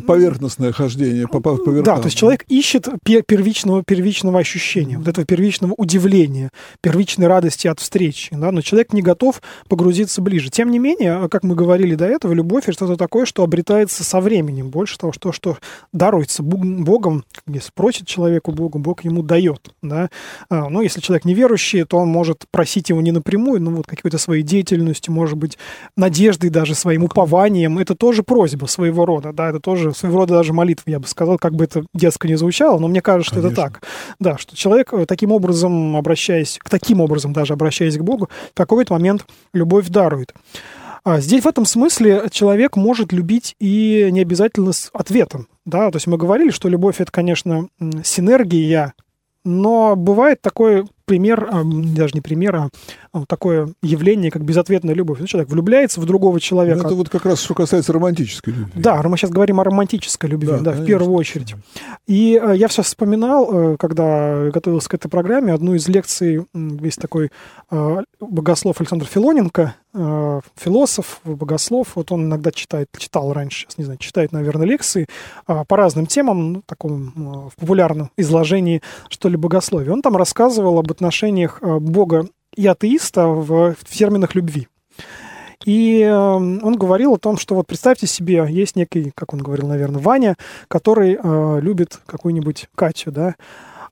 [0.06, 5.74] поверхностное хождение, по, по Да, то есть человек ищет первичного первичного ощущения, вот этого первичного
[5.76, 10.50] удивления, первичной радости от встречи, да, но человек не готов погрузиться ближе.
[10.50, 14.20] Тем не менее, как мы говорили до этого, любовь это что-то такое, что обретается со
[14.20, 15.58] временем, больше того, что что
[15.92, 20.08] даруется Богом, если просит человеку Богу, Бог ему дает, да.
[20.48, 24.18] А, но если человек неверующий, то он может просить его не напрямую, но вот какой-то
[24.18, 25.58] своей деятельностью, может быть,
[25.96, 30.34] надеждой даже своим своим упованием, это тоже просьба своего рода, да, это тоже своего рода
[30.34, 33.50] даже молитва, я бы сказал, как бы это детско не звучало, но мне кажется, Конечно.
[33.50, 33.82] что это так.
[34.18, 38.56] Да, что человек э, таким образом, обращаясь, к таким образом даже обращаясь к Богу, в
[38.56, 40.34] какой-то момент любовь дарует.
[41.04, 45.48] А здесь в этом смысле человек может любить и не обязательно с ответом.
[45.66, 45.90] Да?
[45.90, 47.66] То есть мы говорили, что любовь это, конечно,
[48.04, 48.94] синергия,
[49.44, 52.68] но бывает такой пример, а, даже не пример, а,
[53.12, 55.18] а такое явление, как безответная любовь.
[55.20, 56.80] Ну, человек влюбляется в другого человека.
[56.80, 58.72] Но это вот как раз что касается романтической любви.
[58.74, 61.54] Да, мы сейчас говорим о романтической любви, да, да в первую очередь.
[62.06, 66.98] И э, я сейчас вспоминал, э, когда готовился к этой программе, одну из лекций, есть
[66.98, 67.30] такой
[67.70, 69.74] э, богослов Александр Филоненко,
[70.56, 75.06] философ, богослов, вот он иногда читает, читал раньше, сейчас не знаю, читает, наверное, лекции
[75.46, 79.92] по разным темам, ну, таком в популярном изложении, что ли, богословия.
[79.92, 84.68] Он там рассказывал об отношениях э, Бога и атеиста в, в терминах любви.
[85.64, 89.68] И э, он говорил о том, что вот представьте себе, есть некий, как он говорил,
[89.68, 90.36] наверное, Ваня,
[90.68, 93.34] который э, любит какую-нибудь Катю, да,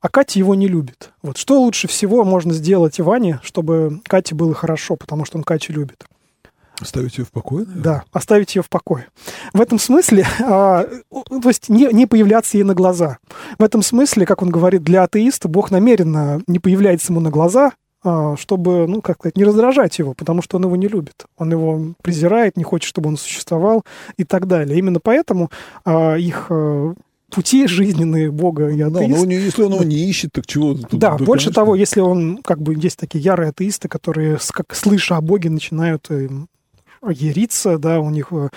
[0.01, 1.11] а Катя его не любит.
[1.21, 5.73] Вот что лучше всего можно сделать Иване, чтобы Кате было хорошо, потому что он Катю
[5.73, 6.05] любит?
[6.81, 7.65] Оставить ее в покое?
[7.65, 7.83] Наверное?
[7.83, 9.07] Да, оставить ее в покое.
[9.53, 13.19] В этом смысле, а, то есть не, не появляться ей на глаза.
[13.57, 17.73] В этом смысле, как он говорит, для атеиста Бог намеренно не появляется ему на глаза,
[18.03, 21.25] а, чтобы, ну, как сказать, не раздражать его, потому что он его не любит.
[21.37, 23.85] Он его презирает, не хочет, чтобы он существовал
[24.17, 24.79] и так далее.
[24.79, 25.51] Именно поэтому
[25.85, 26.93] а, их а,
[27.31, 29.19] пути жизненные Бога и атеист.
[29.19, 30.73] Да, но если он его не ищет, так чего?
[30.73, 31.61] Тут, да, да, больше конечно.
[31.61, 36.07] того, если он, как бы, есть такие ярые атеисты, которые, как слыша о Боге, начинают
[36.09, 36.27] э,
[37.09, 38.49] ерится, да, у них э,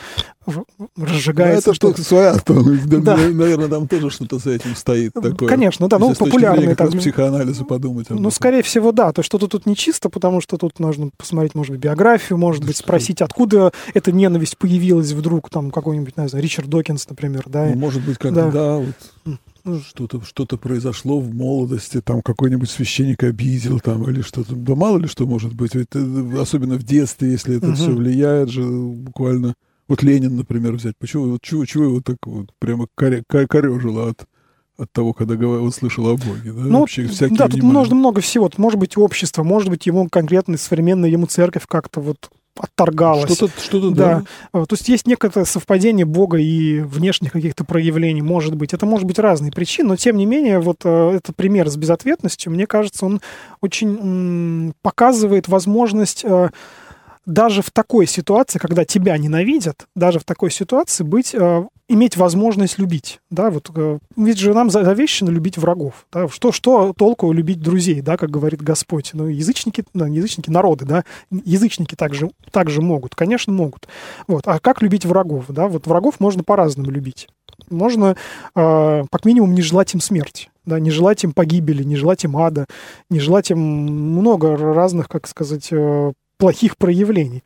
[0.96, 1.70] разжигается.
[1.70, 3.16] Ну, это что-то своя да.
[3.16, 5.48] Наверное, там тоже что-то за этим стоит такое.
[5.48, 6.90] Конечно, да, ну, популярные там.
[6.90, 8.10] психоанализа подумать.
[8.10, 9.12] Ну, скорее всего, да.
[9.12, 12.76] То есть что-то тут нечисто, потому что тут нужно посмотреть, может быть, биографию, может быть,
[12.76, 17.66] спросить, откуда эта ненависть появилась вдруг, там, какой-нибудь, не знаю, Ричард Докинс, например, да.
[17.66, 19.38] Ну, может быть, как-то, да, да вот
[19.86, 24.54] что-то что произошло в молодости, там какой-нибудь священник обидел, там, или что-то.
[24.54, 25.74] Да мало ли что может быть.
[25.74, 25.94] Ведь,
[26.38, 27.76] особенно в детстве, если это угу.
[27.76, 29.54] все влияет же буквально.
[29.88, 30.96] Вот Ленин, например, взять.
[30.98, 34.26] Почему, вот, чего, чего его так вот прямо коре, корежило от
[34.76, 36.62] от того, когда он слышал о Боге, да?
[36.62, 38.50] Ну, Вообще, да, тут можно много всего.
[38.56, 43.34] Может быть общество, может быть, ему конкретно современная ему церковь как-то вот отторгалось.
[43.34, 44.22] Что-то, что-то да.
[44.52, 44.64] да.
[44.64, 48.72] То есть есть некое совпадение Бога и внешних каких-то проявлений, может быть.
[48.72, 52.52] Это может быть разные причины, но тем не менее вот э, этот пример с безответностью,
[52.52, 53.20] мне кажется, он
[53.60, 56.50] очень м, показывает возможность э,
[57.26, 62.78] даже в такой ситуации, когда тебя ненавидят, даже в такой ситуации быть, э, иметь возможность
[62.78, 67.60] любить, да, вот, э, ведь же нам завещено любить врагов, да, что, что толку любить
[67.60, 73.14] друзей, да, как говорит Господь, ну, язычники, ну, язычники народы, да, язычники также, также могут,
[73.14, 73.88] конечно, могут,
[74.26, 77.28] вот, а как любить врагов, да, вот врагов можно по-разному любить,
[77.68, 78.16] можно,
[78.54, 82.36] э, как минимум, не желать им смерти, да, не желать им погибели, не желать им
[82.38, 82.66] ада,
[83.10, 87.42] не желать им много разных, как сказать, э, плохих проявлений.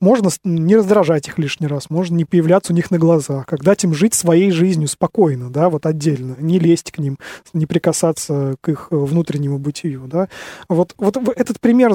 [0.00, 3.84] Можно не раздражать их лишний раз, можно не появляться у них на глазах, как дать
[3.84, 7.18] им жить своей жизнью спокойно, да, вот отдельно, не лезть к ним,
[7.52, 10.28] не прикасаться к их э, внутреннему бытию, да.
[10.68, 11.92] Вот, вот этот пример,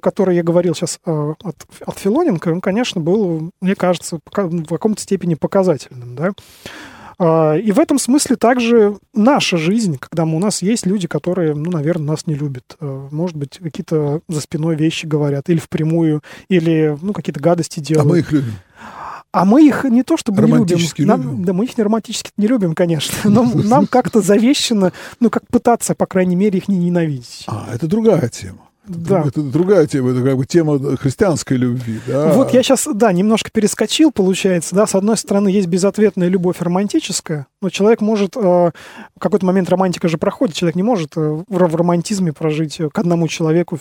[0.00, 5.00] который я говорил сейчас э, от, от Филоненко, он, конечно, был, мне кажется, в каком-то
[5.00, 6.32] степени показательным, да.
[7.22, 11.70] А, и в этом смысле также наша жизнь, когда у нас есть люди, которые, ну,
[11.70, 12.76] наверное, нас не любят.
[12.80, 18.06] А, может быть, какие-то за спиной вещи говорят, или впрямую, или, ну, какие-то гадости делают.
[18.06, 18.54] А мы их любим.
[19.30, 20.76] А мы их не то чтобы не любим.
[20.76, 21.06] любим.
[21.06, 23.16] Нам, да, мы их не романтически не любим, конечно.
[23.30, 27.44] Но нам как-то завещено, ну, как пытаться, по крайней мере, их не ненавидеть.
[27.46, 28.58] А, это другая тема.
[28.86, 29.22] Да.
[29.26, 32.00] Это другая тема, это как бы тема христианской любви.
[32.06, 32.32] Да?
[32.32, 37.46] Вот я сейчас, да, немножко перескочил, получается, да, с одной стороны есть безответная любовь романтическая,
[37.60, 38.72] но человек может, э, в
[39.20, 43.28] какой-то момент романтика же проходит, человек не может э, в, в романтизме прожить к одному
[43.28, 43.78] человеку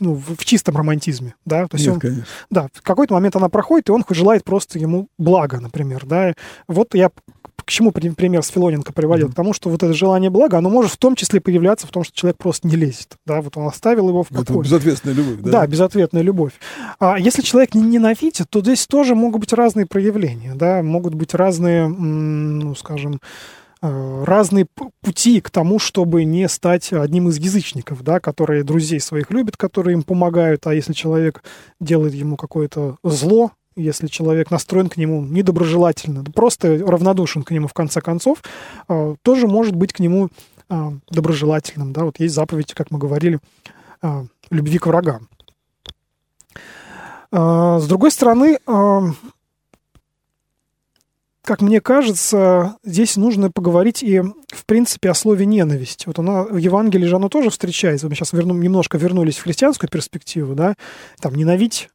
[0.00, 2.24] ну, в, в чистом романтизме, да, то есть Нет, он, конечно.
[2.50, 6.34] да, в какой-то момент она проходит, и он желает просто ему блага, например, да.
[6.66, 7.10] Вот я
[7.70, 9.28] к чему пример с Филоненко приводил?
[9.28, 9.32] Mm-hmm.
[9.32, 12.02] К тому, что вот это желание блага, оно может в том числе появляться в том,
[12.02, 13.14] что человек просто не лезет.
[13.24, 14.58] Да, вот он оставил его в покое.
[14.58, 15.50] Это безответственная любовь, да?
[15.52, 16.52] Да, безответная любовь.
[16.98, 21.32] А если человек не ненавидит, то здесь тоже могут быть разные проявления, да, могут быть
[21.32, 23.20] разные, ну, скажем,
[23.82, 24.66] э, разные
[25.00, 29.94] пути к тому, чтобы не стать одним из язычников, да, которые друзей своих любят, которые
[29.94, 31.44] им помогают, а если человек
[31.78, 37.72] делает ему какое-то зло, если человек настроен к нему недоброжелательно, просто равнодушен к нему в
[37.72, 38.42] конце концов,
[38.88, 40.28] а, тоже может быть к нему
[40.68, 41.92] а, доброжелательным.
[41.92, 42.04] Да?
[42.04, 43.40] Вот есть заповедь, как мы говорили,
[44.02, 45.28] а, любви к врагам.
[47.32, 48.58] С другой стороны,
[51.42, 56.06] как мне кажется, здесь нужно поговорить и, в принципе, о слове ненависть.
[56.06, 58.08] Вот она в Евангелии же оно тоже встречается.
[58.08, 60.74] Мы сейчас верну, немножко вернулись в христианскую перспективу, да,
[61.20, 61.88] там ненавидь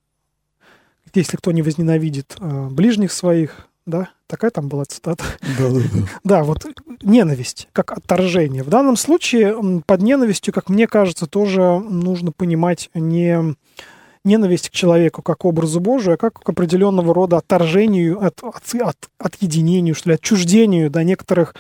[1.15, 5.23] если кто не возненавидит э, ближних своих, да, такая там была цитата.
[5.60, 6.08] Да, да, да.
[6.23, 6.65] Да, вот
[7.01, 8.63] ненависть, как отторжение.
[8.63, 13.56] В данном случае под ненавистью, как мне кажется, тоже нужно понимать не
[14.23, 18.97] ненависть к человеку как образу Божию, а как к определенного рода отторжению, от, от, от,
[19.19, 21.56] отъединению, что ли, отчуждению до некоторых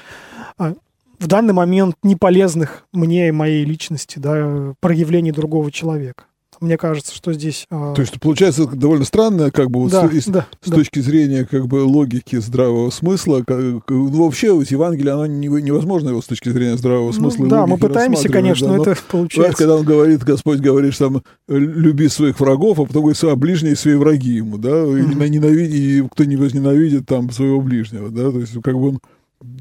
[0.57, 0.73] а,
[1.19, 6.25] в данный момент неполезных мне и моей личности, да, проявлений другого человека.
[6.65, 7.67] Мне кажется, что здесь...
[7.69, 10.75] А, То есть получается довольно странно, как бы вот да, с, да, с да.
[10.75, 13.43] точки зрения как бы логики здравого смысла.
[13.45, 17.43] Как, ну, вообще вот Евангелие, оно не, невозможно его с точки зрения здравого ну смысла.
[17.43, 19.57] Ну, да, мы пытаемся, конечно, да, но это получается.
[19.57, 23.75] Когда он говорит, Господь говорит, что там люби своих врагов, а потом говорит, а ближние
[23.75, 25.25] свои враги ему, да, mm-hmm.
[25.25, 28.99] и, ненавиди, и кто не возненавидит там своего ближнего, да, то есть как бы он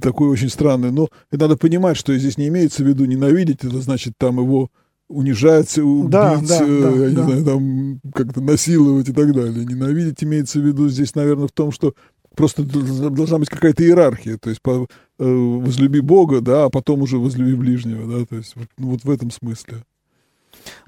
[0.01, 0.91] такой очень странный.
[0.91, 4.71] Но надо понимать, что здесь не имеется в виду ненавидеть, это значит там его
[5.09, 7.25] унижать, убить, да, да, э, да, я не да.
[7.25, 9.65] знаю, там как-то насиловать и так далее.
[9.65, 11.95] Ненавидеть имеется в виду здесь, наверное, в том, что
[12.35, 14.87] просто должна быть какая-то иерархия, то есть по,
[15.19, 19.05] э, возлюби Бога, да, а потом уже возлюби ближнего, да, то есть вот, ну, вот
[19.05, 19.85] в этом смысле.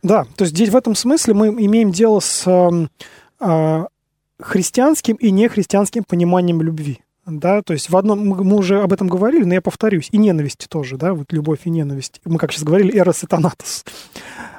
[0.03, 2.89] Да, то есть здесь в этом смысле мы имеем дело с э,
[3.41, 3.85] э,
[4.41, 7.01] христианским и нехристианским пониманием любви.
[7.27, 10.69] Да, то есть в одном, мы уже об этом говорили, но я повторюсь, и ненависти
[10.69, 12.21] тоже, да, вот любовь и ненависть.
[12.25, 13.85] Мы, как сейчас говорили, эрос и танатос.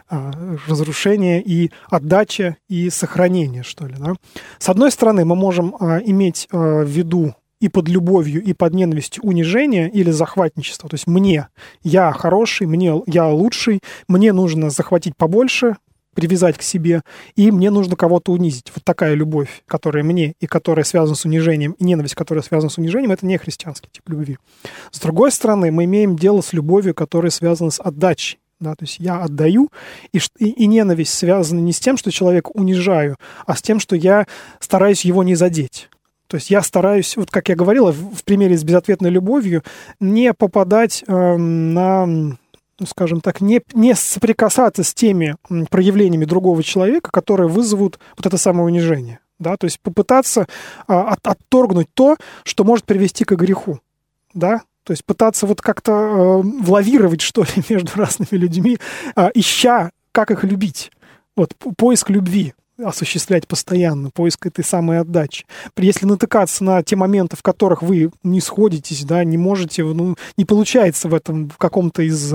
[0.09, 0.31] А,
[0.67, 4.15] разрушение и отдача и сохранение, что ли, да.
[4.59, 8.73] С одной стороны, мы можем а, иметь а, в виду и под любовью, и под
[8.73, 10.89] ненавистью унижение или захватничество.
[10.89, 11.47] То есть мне,
[11.83, 15.77] я хороший, мне, я лучший, мне нужно захватить побольше,
[16.17, 17.03] привязать к себе,
[17.35, 18.71] и мне нужно кого-то унизить.
[18.73, 22.79] Вот такая любовь, которая мне и которая связана с унижением, и ненависть, которая связана с
[22.79, 24.39] унижением, это не христианский тип любви.
[24.89, 28.39] С другой стороны, мы имеем дело с любовью, которая связана с отдачей.
[28.59, 29.69] Да, то есть я отдаю,
[30.11, 34.25] и, и, ненависть связана не с тем, что человека унижаю, а с тем, что я
[34.59, 35.87] стараюсь его не задеть.
[36.25, 39.61] То есть я стараюсь, вот как я говорила в, в примере с безответной любовью,
[39.99, 42.35] не попадать э, на,
[42.85, 45.35] скажем так, не, не соприкасаться с теми
[45.69, 49.19] проявлениями другого человека, которые вызовут вот это самое унижение.
[49.39, 49.57] Да?
[49.57, 53.79] То есть попытаться э, от, отторгнуть то, что может привести к греху.
[54.33, 54.61] Да?
[54.83, 58.77] То есть пытаться вот как-то э, лавировать, что ли, между разными людьми,
[59.15, 60.91] э, ища, как их любить.
[61.35, 62.53] Вот поиск любви
[62.83, 65.45] осуществлять постоянно, поиск этой самой отдачи.
[65.77, 70.45] Если натыкаться на те моменты, в которых вы не сходитесь, да, не можете, ну, не
[70.45, 72.33] получается в этом, в каком-то из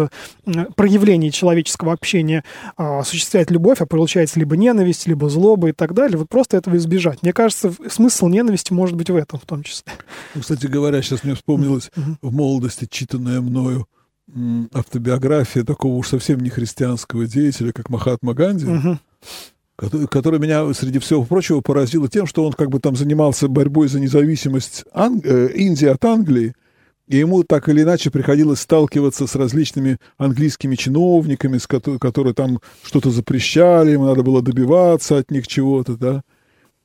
[0.76, 2.44] проявлений человеческого общения
[2.76, 6.76] а, осуществлять любовь, а получается либо ненависть, либо злоба и так далее, вот просто этого
[6.76, 7.22] избежать.
[7.22, 9.92] Мне кажется, смысл ненависти может быть в этом в том числе.
[10.34, 12.16] Ну, кстати говоря, сейчас мне вспомнилось mm-hmm.
[12.22, 13.86] в молодости читанная мною
[14.72, 18.64] автобиография такого уж совсем не христианского деятеля, как Махатма Ганди.
[18.64, 18.98] Mm-hmm
[19.76, 24.00] который меня, среди всего прочего, поразило тем, что он как бы там занимался борьбой за
[24.00, 25.20] независимость Ан...
[25.24, 26.54] э, Индии от Англии,
[27.08, 32.60] и ему так или иначе приходилось сталкиваться с различными английскими чиновниками, с ко- которые там
[32.82, 36.22] что-то запрещали, ему надо было добиваться от них чего-то, да.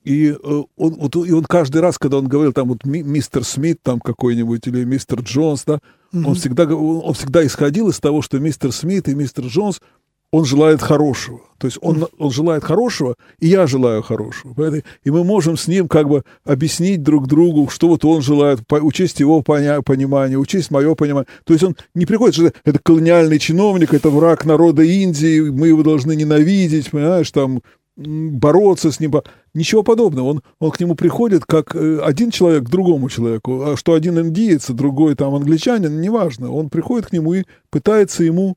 [0.03, 3.43] И э, он, вот, и он каждый раз, когда он говорил там вот ми- мистер
[3.43, 5.79] Смит там какой-нибудь или мистер Джонс, да,
[6.13, 6.25] mm-hmm.
[6.25, 9.81] он, всегда, он, он всегда исходил из того, что мистер Смит и мистер Джонс–
[10.32, 11.41] он желает хорошего.
[11.57, 14.82] То есть он, он желает хорошего, и я желаю хорошего.
[15.03, 18.75] И мы можем с ним как бы объяснить друг другу, что вот он желает, по,
[18.75, 21.28] учесть его поня, понимание, учесть мое понимание.
[21.45, 25.82] То есть он не приходит, что это, колониальный чиновник, это враг народа Индии, мы его
[25.82, 27.61] должны ненавидеть, понимаешь, там
[27.95, 29.15] бороться с ним.
[29.55, 30.28] Ничего подобного.
[30.28, 33.63] Он, он к нему приходит как э, один человек к другому человеку.
[33.63, 36.51] А что один индиец, другой там англичанин, неважно.
[36.51, 38.55] Он приходит к нему и пытается ему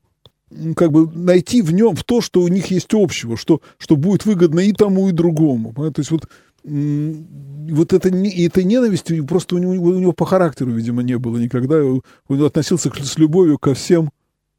[0.75, 4.25] как бы найти в нем в то, что у них есть общего, что, что будет
[4.25, 5.73] выгодно и тому, и другому.
[5.73, 6.27] То есть вот,
[6.63, 11.77] вот это, этой ненависти просто у него, у него по характеру, видимо, не было никогда.
[11.83, 12.01] Он
[12.43, 14.11] относился с любовью ко всем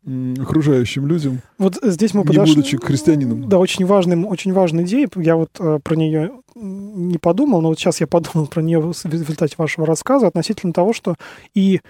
[0.05, 1.43] окружающим людям.
[1.59, 2.51] Вот здесь мы подошли...
[2.51, 3.49] Не будучи христианином.
[3.49, 5.09] Да, очень, важным, очень важная идея.
[5.15, 9.05] Я вот э, про нее не подумал, но вот сейчас я подумал про нее в
[9.05, 11.15] результате вашего рассказа относительно того, что
[11.55, 11.81] и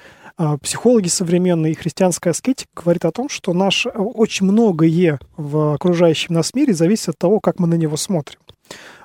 [0.63, 6.55] психологи современные и христианская аскетика говорит о том, что наш очень многое в окружающем нас
[6.55, 8.42] мире зависит от того, как мы на него смотрим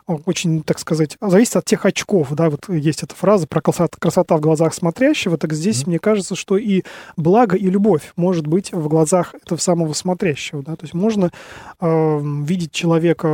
[0.08, 4.38] очень, так сказать, зависит от тех очков, да, вот есть эта фраза про красота, красота
[4.38, 5.89] в глазах смотрящего, так здесь mm-hmm.
[5.89, 6.84] мне кажется, что и
[7.18, 11.32] благо, и любовь может быть в глазах этого самого смотрящего, да, то есть можно
[11.82, 13.28] э, видеть человека,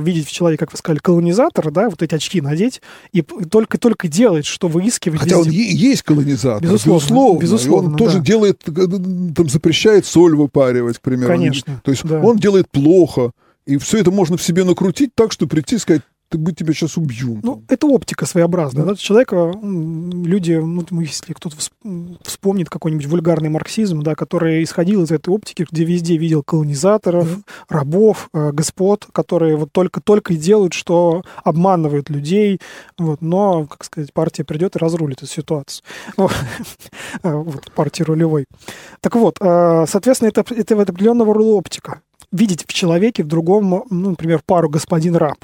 [0.00, 4.44] видеть в человеке, как вы сказали, колонизатора, да, вот эти очки надеть, и только-только делать,
[4.44, 5.50] что выискивать Хотя везде.
[5.50, 7.98] он есть колонизатор, безусловно, безусловно, безусловно он да.
[7.98, 11.32] тоже делает, э, там запрещает соль выпаривать, к примеру.
[11.32, 11.80] Конечно.
[11.84, 12.20] То есть да.
[12.20, 13.30] он делает плохо,
[13.68, 16.00] и все это можно в себе накрутить так, что прийти и сказать,
[16.30, 17.38] ты бы тебя сейчас убью.
[17.42, 18.84] Ну, это оптика своеобразная.
[18.84, 18.92] Да?
[18.92, 18.96] Да?
[18.96, 21.56] Человека, люди, ну, если кто-то
[22.22, 27.42] вспомнит какой-нибудь вульгарный марксизм, да, который исходил из этой оптики, где везде видел колонизаторов, да.
[27.68, 32.60] рабов, э, господ, которые вот только-только и делают, что обманывают людей.
[32.98, 35.84] Вот, но, как сказать, партия придет и разрулит эту ситуацию.
[37.22, 38.46] Вот, партия рулевой.
[39.00, 42.02] Так вот, э, соответственно, это, это определенного рода оптика
[42.32, 45.38] видеть в человеке, в другом, ну, например, пару господин-раб,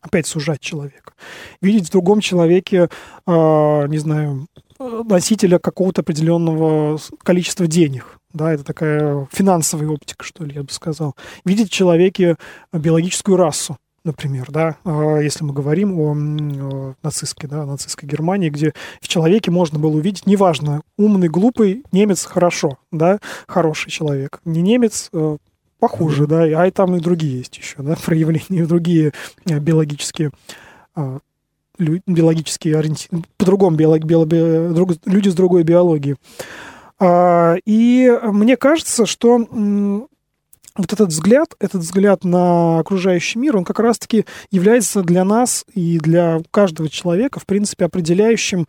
[0.00, 1.12] опять сужать человека.
[1.60, 2.88] Видеть в другом человеке,
[3.26, 4.46] э, не знаю,
[4.78, 8.18] носителя какого-то определенного количества денег.
[8.32, 11.16] Да, это такая финансовая оптика, что ли, я бы сказал.
[11.44, 12.36] Видеть в человеке
[12.72, 13.78] биологическую расу.
[14.04, 19.80] например, да, а, если мы говорим о нацистской, да, нацистской Германии, где в человеке можно
[19.80, 23.18] было увидеть, неважно, умный, глупый, немец хорошо, да,
[23.48, 25.10] хороший человек, не немец,
[25.78, 29.12] похуже, да, а и там и другие есть еще, да, проявления, другие
[29.44, 30.30] э, биологические
[30.94, 31.18] а,
[31.78, 33.08] биологические ориенти...
[33.36, 34.04] по-другому биолог...
[34.04, 34.24] био...
[34.24, 34.92] друг...
[35.04, 36.16] люди с другой биологией.
[36.98, 39.38] А, и мне кажется, что
[40.76, 45.98] вот этот взгляд, этот взгляд на окружающий мир, он как раз-таки является для нас и
[45.98, 48.66] для каждого человека, в принципе, определяющим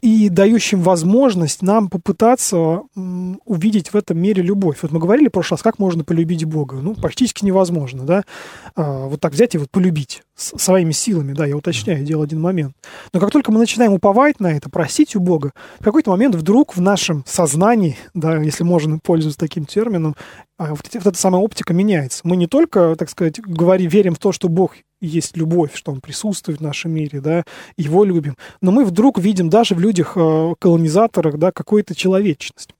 [0.00, 2.82] и дающим возможность нам попытаться
[3.44, 4.78] увидеть в этом мире любовь.
[4.82, 6.76] Вот мы говорили в прошлый раз, как можно полюбить Бога.
[6.76, 8.22] Ну, практически невозможно, да.
[8.76, 12.74] А, вот так взять и вот полюбить своими силами, да, я уточняю, делал один момент.
[13.12, 16.76] Но как только мы начинаем уповать на это, просить у Бога, в какой-то момент вдруг
[16.76, 20.16] в нашем сознании, да, если можно пользоваться таким термином,
[20.56, 22.20] а, вот эта самая оптика меняется.
[22.24, 26.00] Мы не только, так сказать, говорим, верим в то, что Бог есть любовь, что Он
[26.00, 27.44] присутствует в нашем мире, да,
[27.76, 32.73] Его любим, но мы вдруг видим даже в людях-колонизаторах, э, да, какую-то человечность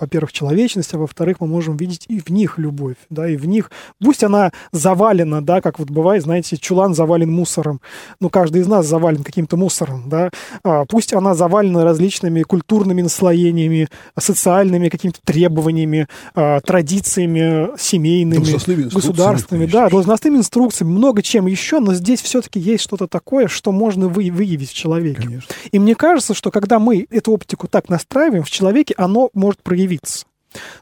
[0.00, 3.70] во-первых, человечность, а во-вторых, мы можем видеть и в них любовь, да, и в них,
[4.00, 7.80] пусть она завалена, да, как вот бывает, знаете, чулан завален мусором,
[8.20, 10.30] ну, каждый из нас завален каким-то мусором, да,
[10.64, 13.88] а, пусть она завалена различными культурными наслоениями,
[14.18, 22.22] социальными какими-то требованиями, а, традициями семейными, государственными, да, должностными инструкциями, много чем еще, но здесь
[22.22, 25.22] все-таки есть что-то такое, что можно вы, выявить в человеке.
[25.22, 25.54] Конечно.
[25.70, 29.89] И мне кажется, что когда мы эту оптику так настраиваем, в человеке оно может проявиться
[29.90, 30.24] появиться.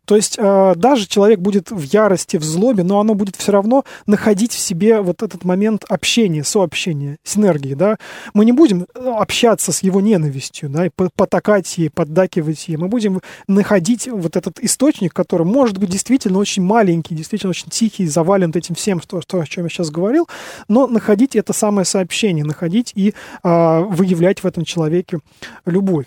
[0.07, 3.85] То есть э, даже человек будет в ярости, в злобе, но оно будет все равно
[4.07, 7.99] находить в себе вот этот момент общения, сообщения, синергии, да.
[8.33, 12.79] Мы не будем э, общаться с его ненавистью, да, и потакать ей, поддакивать ей.
[12.79, 18.07] Мы будем находить вот этот источник, который может быть действительно очень маленький, действительно очень тихий,
[18.07, 20.29] завален этим всем, что, что, о чем я сейчас говорил,
[20.69, 23.13] но находить это самое сообщение, находить и
[23.45, 25.19] э, выявлять в этом человеке
[25.67, 26.07] любовь.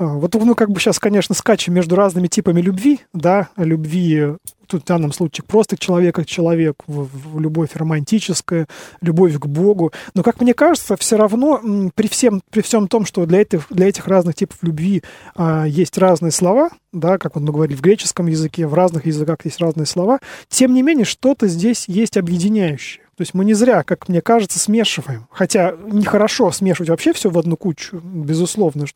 [0.00, 4.34] А, вот мы как бы сейчас, конечно, скачем между разными типами любви, да, любви
[4.66, 8.66] тут в данном случае просто человека к человеку, любовь романтическая,
[9.02, 9.92] любовь к Богу.
[10.14, 11.60] Но, как мне кажется, все равно
[11.94, 15.02] при всем, при всем том, что для этих, для этих разных типов любви
[15.34, 19.60] а, есть разные слова, да, как мы говорили в греческом языке, в разных языках есть
[19.60, 23.02] разные слова, тем не менее что-то здесь есть объединяющее.
[23.20, 25.26] То есть мы не зря, как мне кажется, смешиваем.
[25.30, 28.86] Хотя нехорошо смешивать вообще все в одну кучу, безусловно.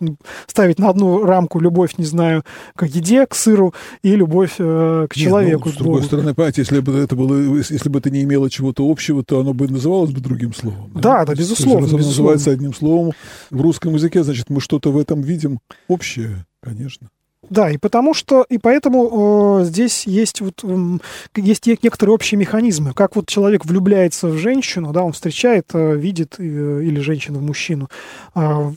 [0.46, 2.42] Ставить на одну рамку любовь, не знаю,
[2.74, 5.68] к еде, к сыру и любовь э, к Нет, человеку.
[5.68, 8.90] Ну, с другой стороны, понимаете, если бы это было, если бы это не имело чего-то
[8.90, 10.90] общего, то оно бы называлось бы другим словом.
[10.94, 11.82] Да, да, да безусловно.
[11.84, 13.12] Если оно называется одним словом
[13.50, 17.10] в русском языке, значит, мы что-то в этом видим общее, конечно.
[17.50, 20.98] Да, и потому что, и поэтому э, здесь есть вот э,
[21.36, 26.36] есть некоторые общие механизмы, как вот человек влюбляется в женщину, да, он встречает, э, видит
[26.38, 27.88] э, или женщину в мужчину,
[28.34, 28.72] э,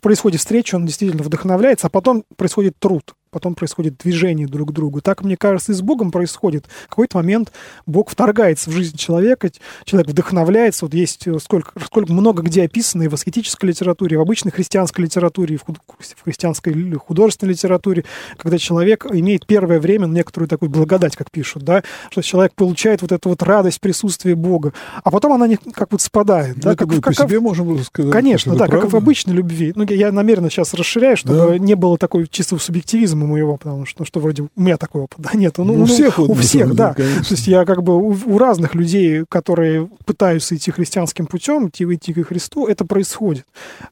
[0.00, 5.00] происходит встреча, он действительно вдохновляется, а потом происходит труд потом происходит движение друг к другу.
[5.00, 6.66] Так, мне кажется, и с Богом происходит.
[6.86, 7.52] В какой-то момент
[7.86, 9.50] Бог вторгается в жизнь человека,
[9.84, 10.84] человек вдохновляется.
[10.84, 14.52] Вот есть э, сколько, сколько много где описано и в аскетической литературе, и в обычной
[14.52, 18.04] христианской литературе, и в, в христианской художественной литературе,
[18.36, 23.12] когда человек имеет первое время некоторую такую благодать, как пишут, да, что человек получает вот
[23.12, 24.72] эту вот радость присутствия Бога,
[25.02, 26.56] а потом она не, как вот спадает.
[26.56, 28.12] Ну, да, как, как, по как, себе можем сказать.
[28.12, 28.82] Конечно, да, правда.
[28.82, 29.72] как в обычной любви.
[29.74, 31.58] Ну, я намеренно сейчас расширяю, чтобы да.
[31.58, 35.02] не было такой чистого субъективизма оптимизма моего, потому что, ну, что вроде у меня такой
[35.02, 35.58] опыт, да, нет.
[35.58, 36.94] Ну, ну, у всех, у всех, да.
[36.94, 37.24] Конечно.
[37.24, 41.84] То есть я как бы у, у разных людей, которые пытаются идти христианским путем, идти,
[41.84, 43.44] идти к Христу, это происходит.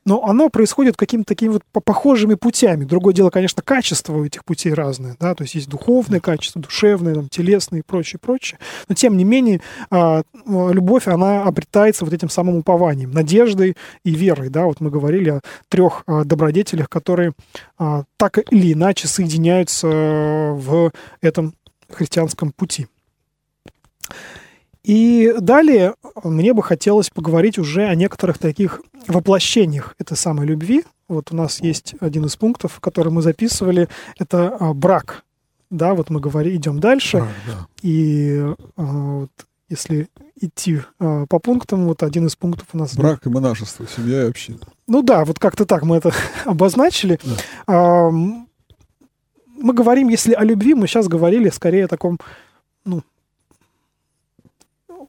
[0.05, 2.85] Но оно происходит какими-то такими вот похожими путями.
[2.85, 7.15] Другое дело, конечно, качество у этих путей разное, да, то есть есть духовное качество, душевное,
[7.15, 8.59] там, телесное и прочее, прочее.
[8.89, 9.61] Но тем не менее,
[9.91, 15.31] а, любовь, она обретается вот этим самым упованием, надеждой и верой, да, вот мы говорили
[15.31, 17.33] о трех а, добродетелях, которые
[17.79, 20.93] а, так или иначе соединяются в
[21.23, 21.55] этом
[21.91, 22.87] христианском пути.
[24.85, 30.85] И далее мне бы хотелось поговорить уже о некоторых таких воплощениях этой самой любви.
[31.09, 33.89] Вот у нас есть один из пунктов, который мы записывали,
[34.19, 35.25] это а, брак.
[35.71, 37.19] Да, вот мы говорим, идем дальше.
[37.19, 37.67] А, да.
[37.83, 38.45] И
[38.77, 39.31] вот,
[39.69, 40.09] если
[40.41, 42.95] идти э, по пунктам, вот один из пунктов у нас...
[42.95, 44.61] Брак и монашество, семья и община.
[44.87, 46.13] Ну да, вот как-то так мы это
[46.45, 47.19] обозначили.
[47.67, 48.09] Да.
[48.09, 48.46] Э,
[49.59, 52.19] мы говорим, если о любви, мы сейчас говорили скорее о таком,
[52.85, 53.03] ну,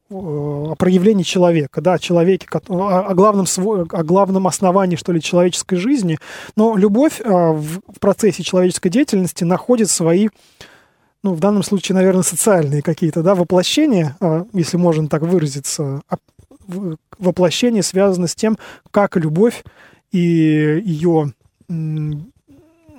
[0.09, 3.45] о проявлении человека, да, о человеке, о главном,
[3.91, 6.17] о главном основании, что ли, человеческой жизни.
[6.55, 10.29] Но любовь в процессе человеческой деятельности находит свои
[11.23, 16.17] ну, в данном случае, наверное, социальные какие-то, да, воплощения, а, если можно так выразиться, а,
[17.17, 18.57] воплощение связано с тем,
[18.91, 19.63] как любовь
[20.11, 21.33] и ее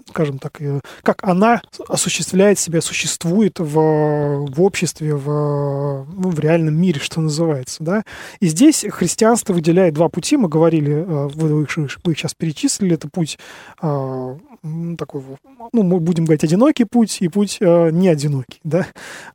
[0.08, 0.60] скажем так,
[1.02, 7.82] как она осуществляет себя, существует в, в обществе, в, ну, в реальном мире, что называется.
[7.82, 8.02] Да?
[8.40, 10.36] И здесь христианство выделяет два пути.
[10.36, 11.48] Мы говорили, э, вы
[12.04, 13.38] вы их сейчас перечислили, это путь
[13.82, 14.36] э,
[14.96, 15.22] такой,
[15.72, 18.86] ну, мы будем говорить, одинокий путь и путь э, не одинокий, да,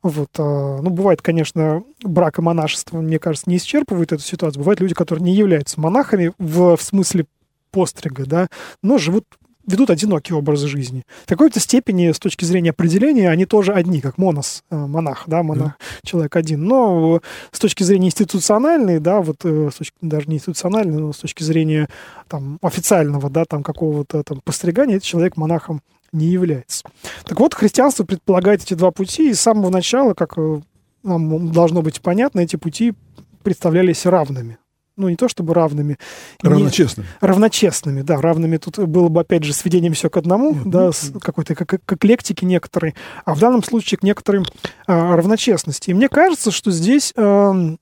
[0.02, 0.42] вот, э,
[0.82, 5.24] ну, бывает, конечно, брак и монашество, мне кажется, не исчерпывают эту ситуацию, бывают люди, которые
[5.24, 7.26] не являются монахами в, в смысле
[7.70, 8.48] пострига, да,
[8.82, 9.24] но живут
[9.66, 11.04] ведут одинокий образ жизни.
[11.24, 15.42] В какой-то степени, с точки зрения определения, они тоже одни, как монос, э, монах, да,
[15.42, 15.98] монах, mm.
[16.04, 16.64] человек один.
[16.64, 21.18] Но с точки зрения институциональной, да, вот э, с точки, даже не институциональной, но с
[21.18, 21.88] точки зрения
[22.28, 25.80] там, официального, да, там какого-то там постригания, этот человек монахом
[26.12, 26.84] не является.
[27.24, 30.60] Так вот, христианство предполагает эти два пути, и с самого начала, как э,
[31.02, 32.94] нам должно быть понятно, эти пути
[33.42, 34.58] представлялись равными
[34.96, 35.98] ну, не то чтобы равными.
[36.42, 37.06] Равночестными.
[37.20, 38.20] Не, равночестными, да.
[38.20, 40.70] Равными тут было бы, опять же, сведением все к одному, mm-hmm.
[40.70, 44.44] да, с какой-то как, к эклектике некоторой, а в данном случае к некоторым
[44.86, 45.90] а, равночестности.
[45.90, 47.76] И мне кажется, что здесь а,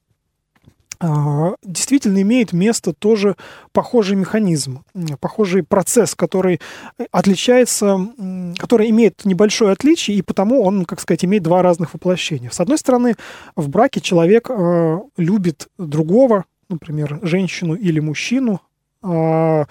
[1.03, 3.37] а, действительно имеет место тоже
[3.73, 4.85] похожий механизм,
[5.21, 6.61] похожий процесс, который
[7.11, 7.99] отличается,
[8.57, 12.51] который имеет небольшое отличие, и потому он, как сказать, имеет два разных воплощения.
[12.51, 13.17] С одной стороны,
[13.57, 18.61] в браке человек э, любит другого, например, женщину или мужчину,
[19.03, 19.67] а,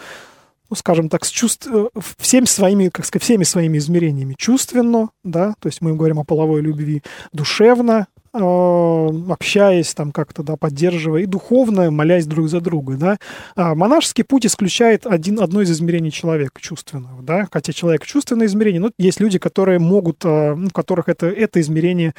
[0.69, 4.35] ну, скажем так, с чувств, э, всеми своими, как сказать, всеми своими измерениями.
[4.37, 11.23] Чувственно, да, то есть мы говорим о половой любви, душевно, общаясь там как-то, да, поддерживая,
[11.23, 13.17] и духовно, молясь друг за друга, да.
[13.55, 18.79] А монашеский путь исключает один, одно из измерений человека, чувственного, да, хотя человек чувственное измерение,
[18.79, 22.13] но есть люди, которые могут, э, ну, у которых это, это измерение,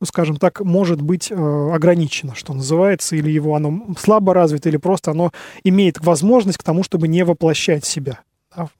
[0.00, 4.76] ну, скажем так, может быть э, ограничено, что называется, или его оно слабо развито, или
[4.76, 5.32] просто оно
[5.64, 8.20] имеет возможность к тому, чтобы не воплощать себя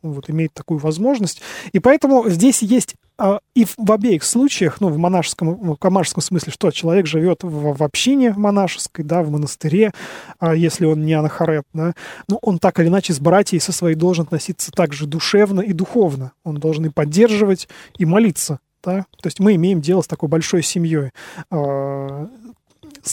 [0.02, 1.42] вот имеет такую возможность.
[1.72, 6.52] И поэтому здесь есть а, и в, обеих случаях, ну, в монашеском, в камашском смысле,
[6.52, 9.92] что человек живет в, в общине монашеской, да, в монастыре,
[10.38, 11.94] а, если он не анахарет, да,
[12.28, 16.32] но он так или иначе с братьей со своей должен относиться также душевно и духовно.
[16.44, 19.06] Он должен и поддерживать, и молиться, да.
[19.22, 21.10] То есть мы имеем дело с такой большой семьей
[21.50, 22.28] а,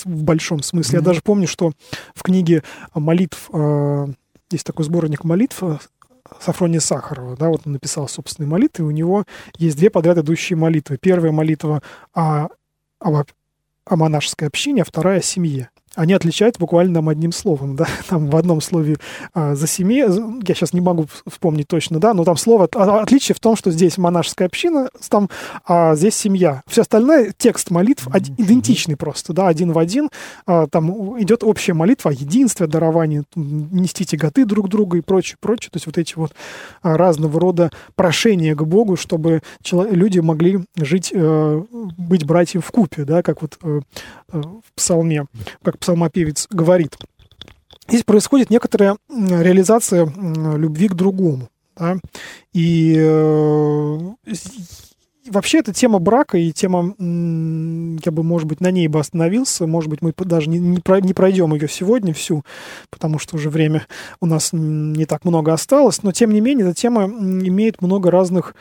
[0.04, 0.98] в большом смысле.
[0.98, 1.02] Mm-hmm.
[1.02, 1.72] Я даже помню, что
[2.14, 4.10] в книге молитв а,
[4.52, 5.64] есть такой сборник молитв
[6.40, 9.26] Сафрония Сахарова, да, вот он написал собственные молитвы, у него
[9.58, 10.98] есть две подряд идущие молитвы.
[10.98, 11.82] Первая молитва
[12.14, 12.48] о,
[13.00, 13.24] о,
[13.86, 18.30] о монашеской общине, а вторая о семье они отличаются буквально там одним словом, да, там
[18.30, 18.98] в одном слове
[19.34, 23.36] а, за семи, я сейчас не могу вспомнить точно, да, но там слово, а, отличие
[23.36, 25.30] в том, что здесь монашеская община, там,
[25.66, 26.64] а здесь семья.
[26.68, 30.10] Все остальное, текст молитв один, идентичный просто, да, один в один,
[30.46, 35.70] а, там идет общая молитва о единстве, даровании, нести тяготы друг друга и прочее, прочее,
[35.72, 36.34] то есть вот эти вот
[36.82, 39.42] а, разного рода прошения к Богу, чтобы
[39.72, 41.64] люди могли жить, э,
[41.98, 43.82] быть братьям в купе, да, как вот э,
[44.34, 45.28] в псалме,
[45.64, 46.98] как псалмопевец говорит.
[47.88, 51.50] Здесь происходит некоторая реализация любви к другому.
[51.76, 51.98] Да?
[52.54, 54.00] И э,
[55.30, 59.90] вообще эта тема брака и тема, я бы, может быть, на ней бы остановился, может
[59.90, 62.44] быть, мы даже не, не пройдем ее сегодня всю,
[62.90, 63.86] потому что уже время
[64.20, 68.56] у нас не так много осталось, но тем не менее эта тема имеет много разных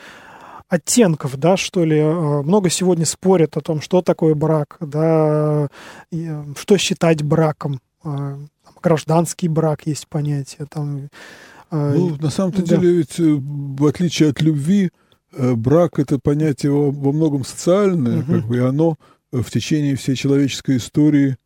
[0.73, 1.99] оттенков, да, что ли.
[1.99, 5.69] Э, много сегодня спорят о том, что такое брак, да,
[6.11, 7.79] э, что считать браком.
[8.05, 8.39] Э,
[8.83, 10.67] гражданский брак есть понятие.
[10.71, 11.11] Там,
[11.71, 12.77] ну, на самом-то да.
[12.77, 14.91] деле, ведь в отличие от любви,
[15.31, 18.33] брак это понятие во, во многом социальное, угу.
[18.33, 18.97] как бы, и оно
[19.31, 21.37] в течение всей человеческой истории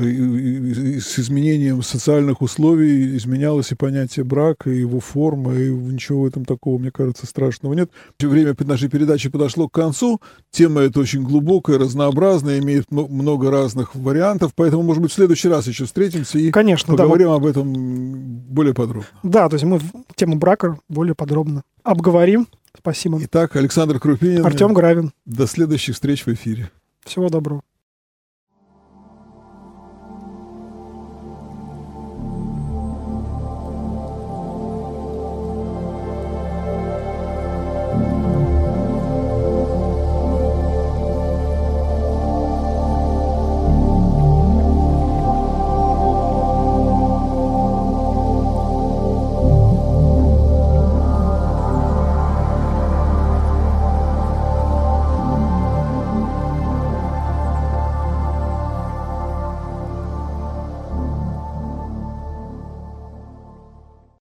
[0.00, 6.44] с изменением социальных условий изменялось и понятие брака, и его форма, и ничего в этом
[6.44, 7.90] такого, мне кажется, страшного нет.
[8.18, 10.20] Время нашей передачи подошло к концу.
[10.50, 15.66] Тема эта очень глубокая, разнообразная, имеет много разных вариантов, поэтому, может быть, в следующий раз
[15.66, 19.08] еще встретимся и Конечно, поговорим да, об этом более подробно.
[19.22, 19.80] Да, то есть мы
[20.14, 22.46] тему брака более подробно обговорим.
[22.76, 23.18] Спасибо.
[23.22, 24.44] Итак, Александр Крупинин.
[24.44, 25.12] Артем Гравин.
[25.26, 26.70] До следующих встреч в эфире.
[27.04, 27.62] Всего доброго.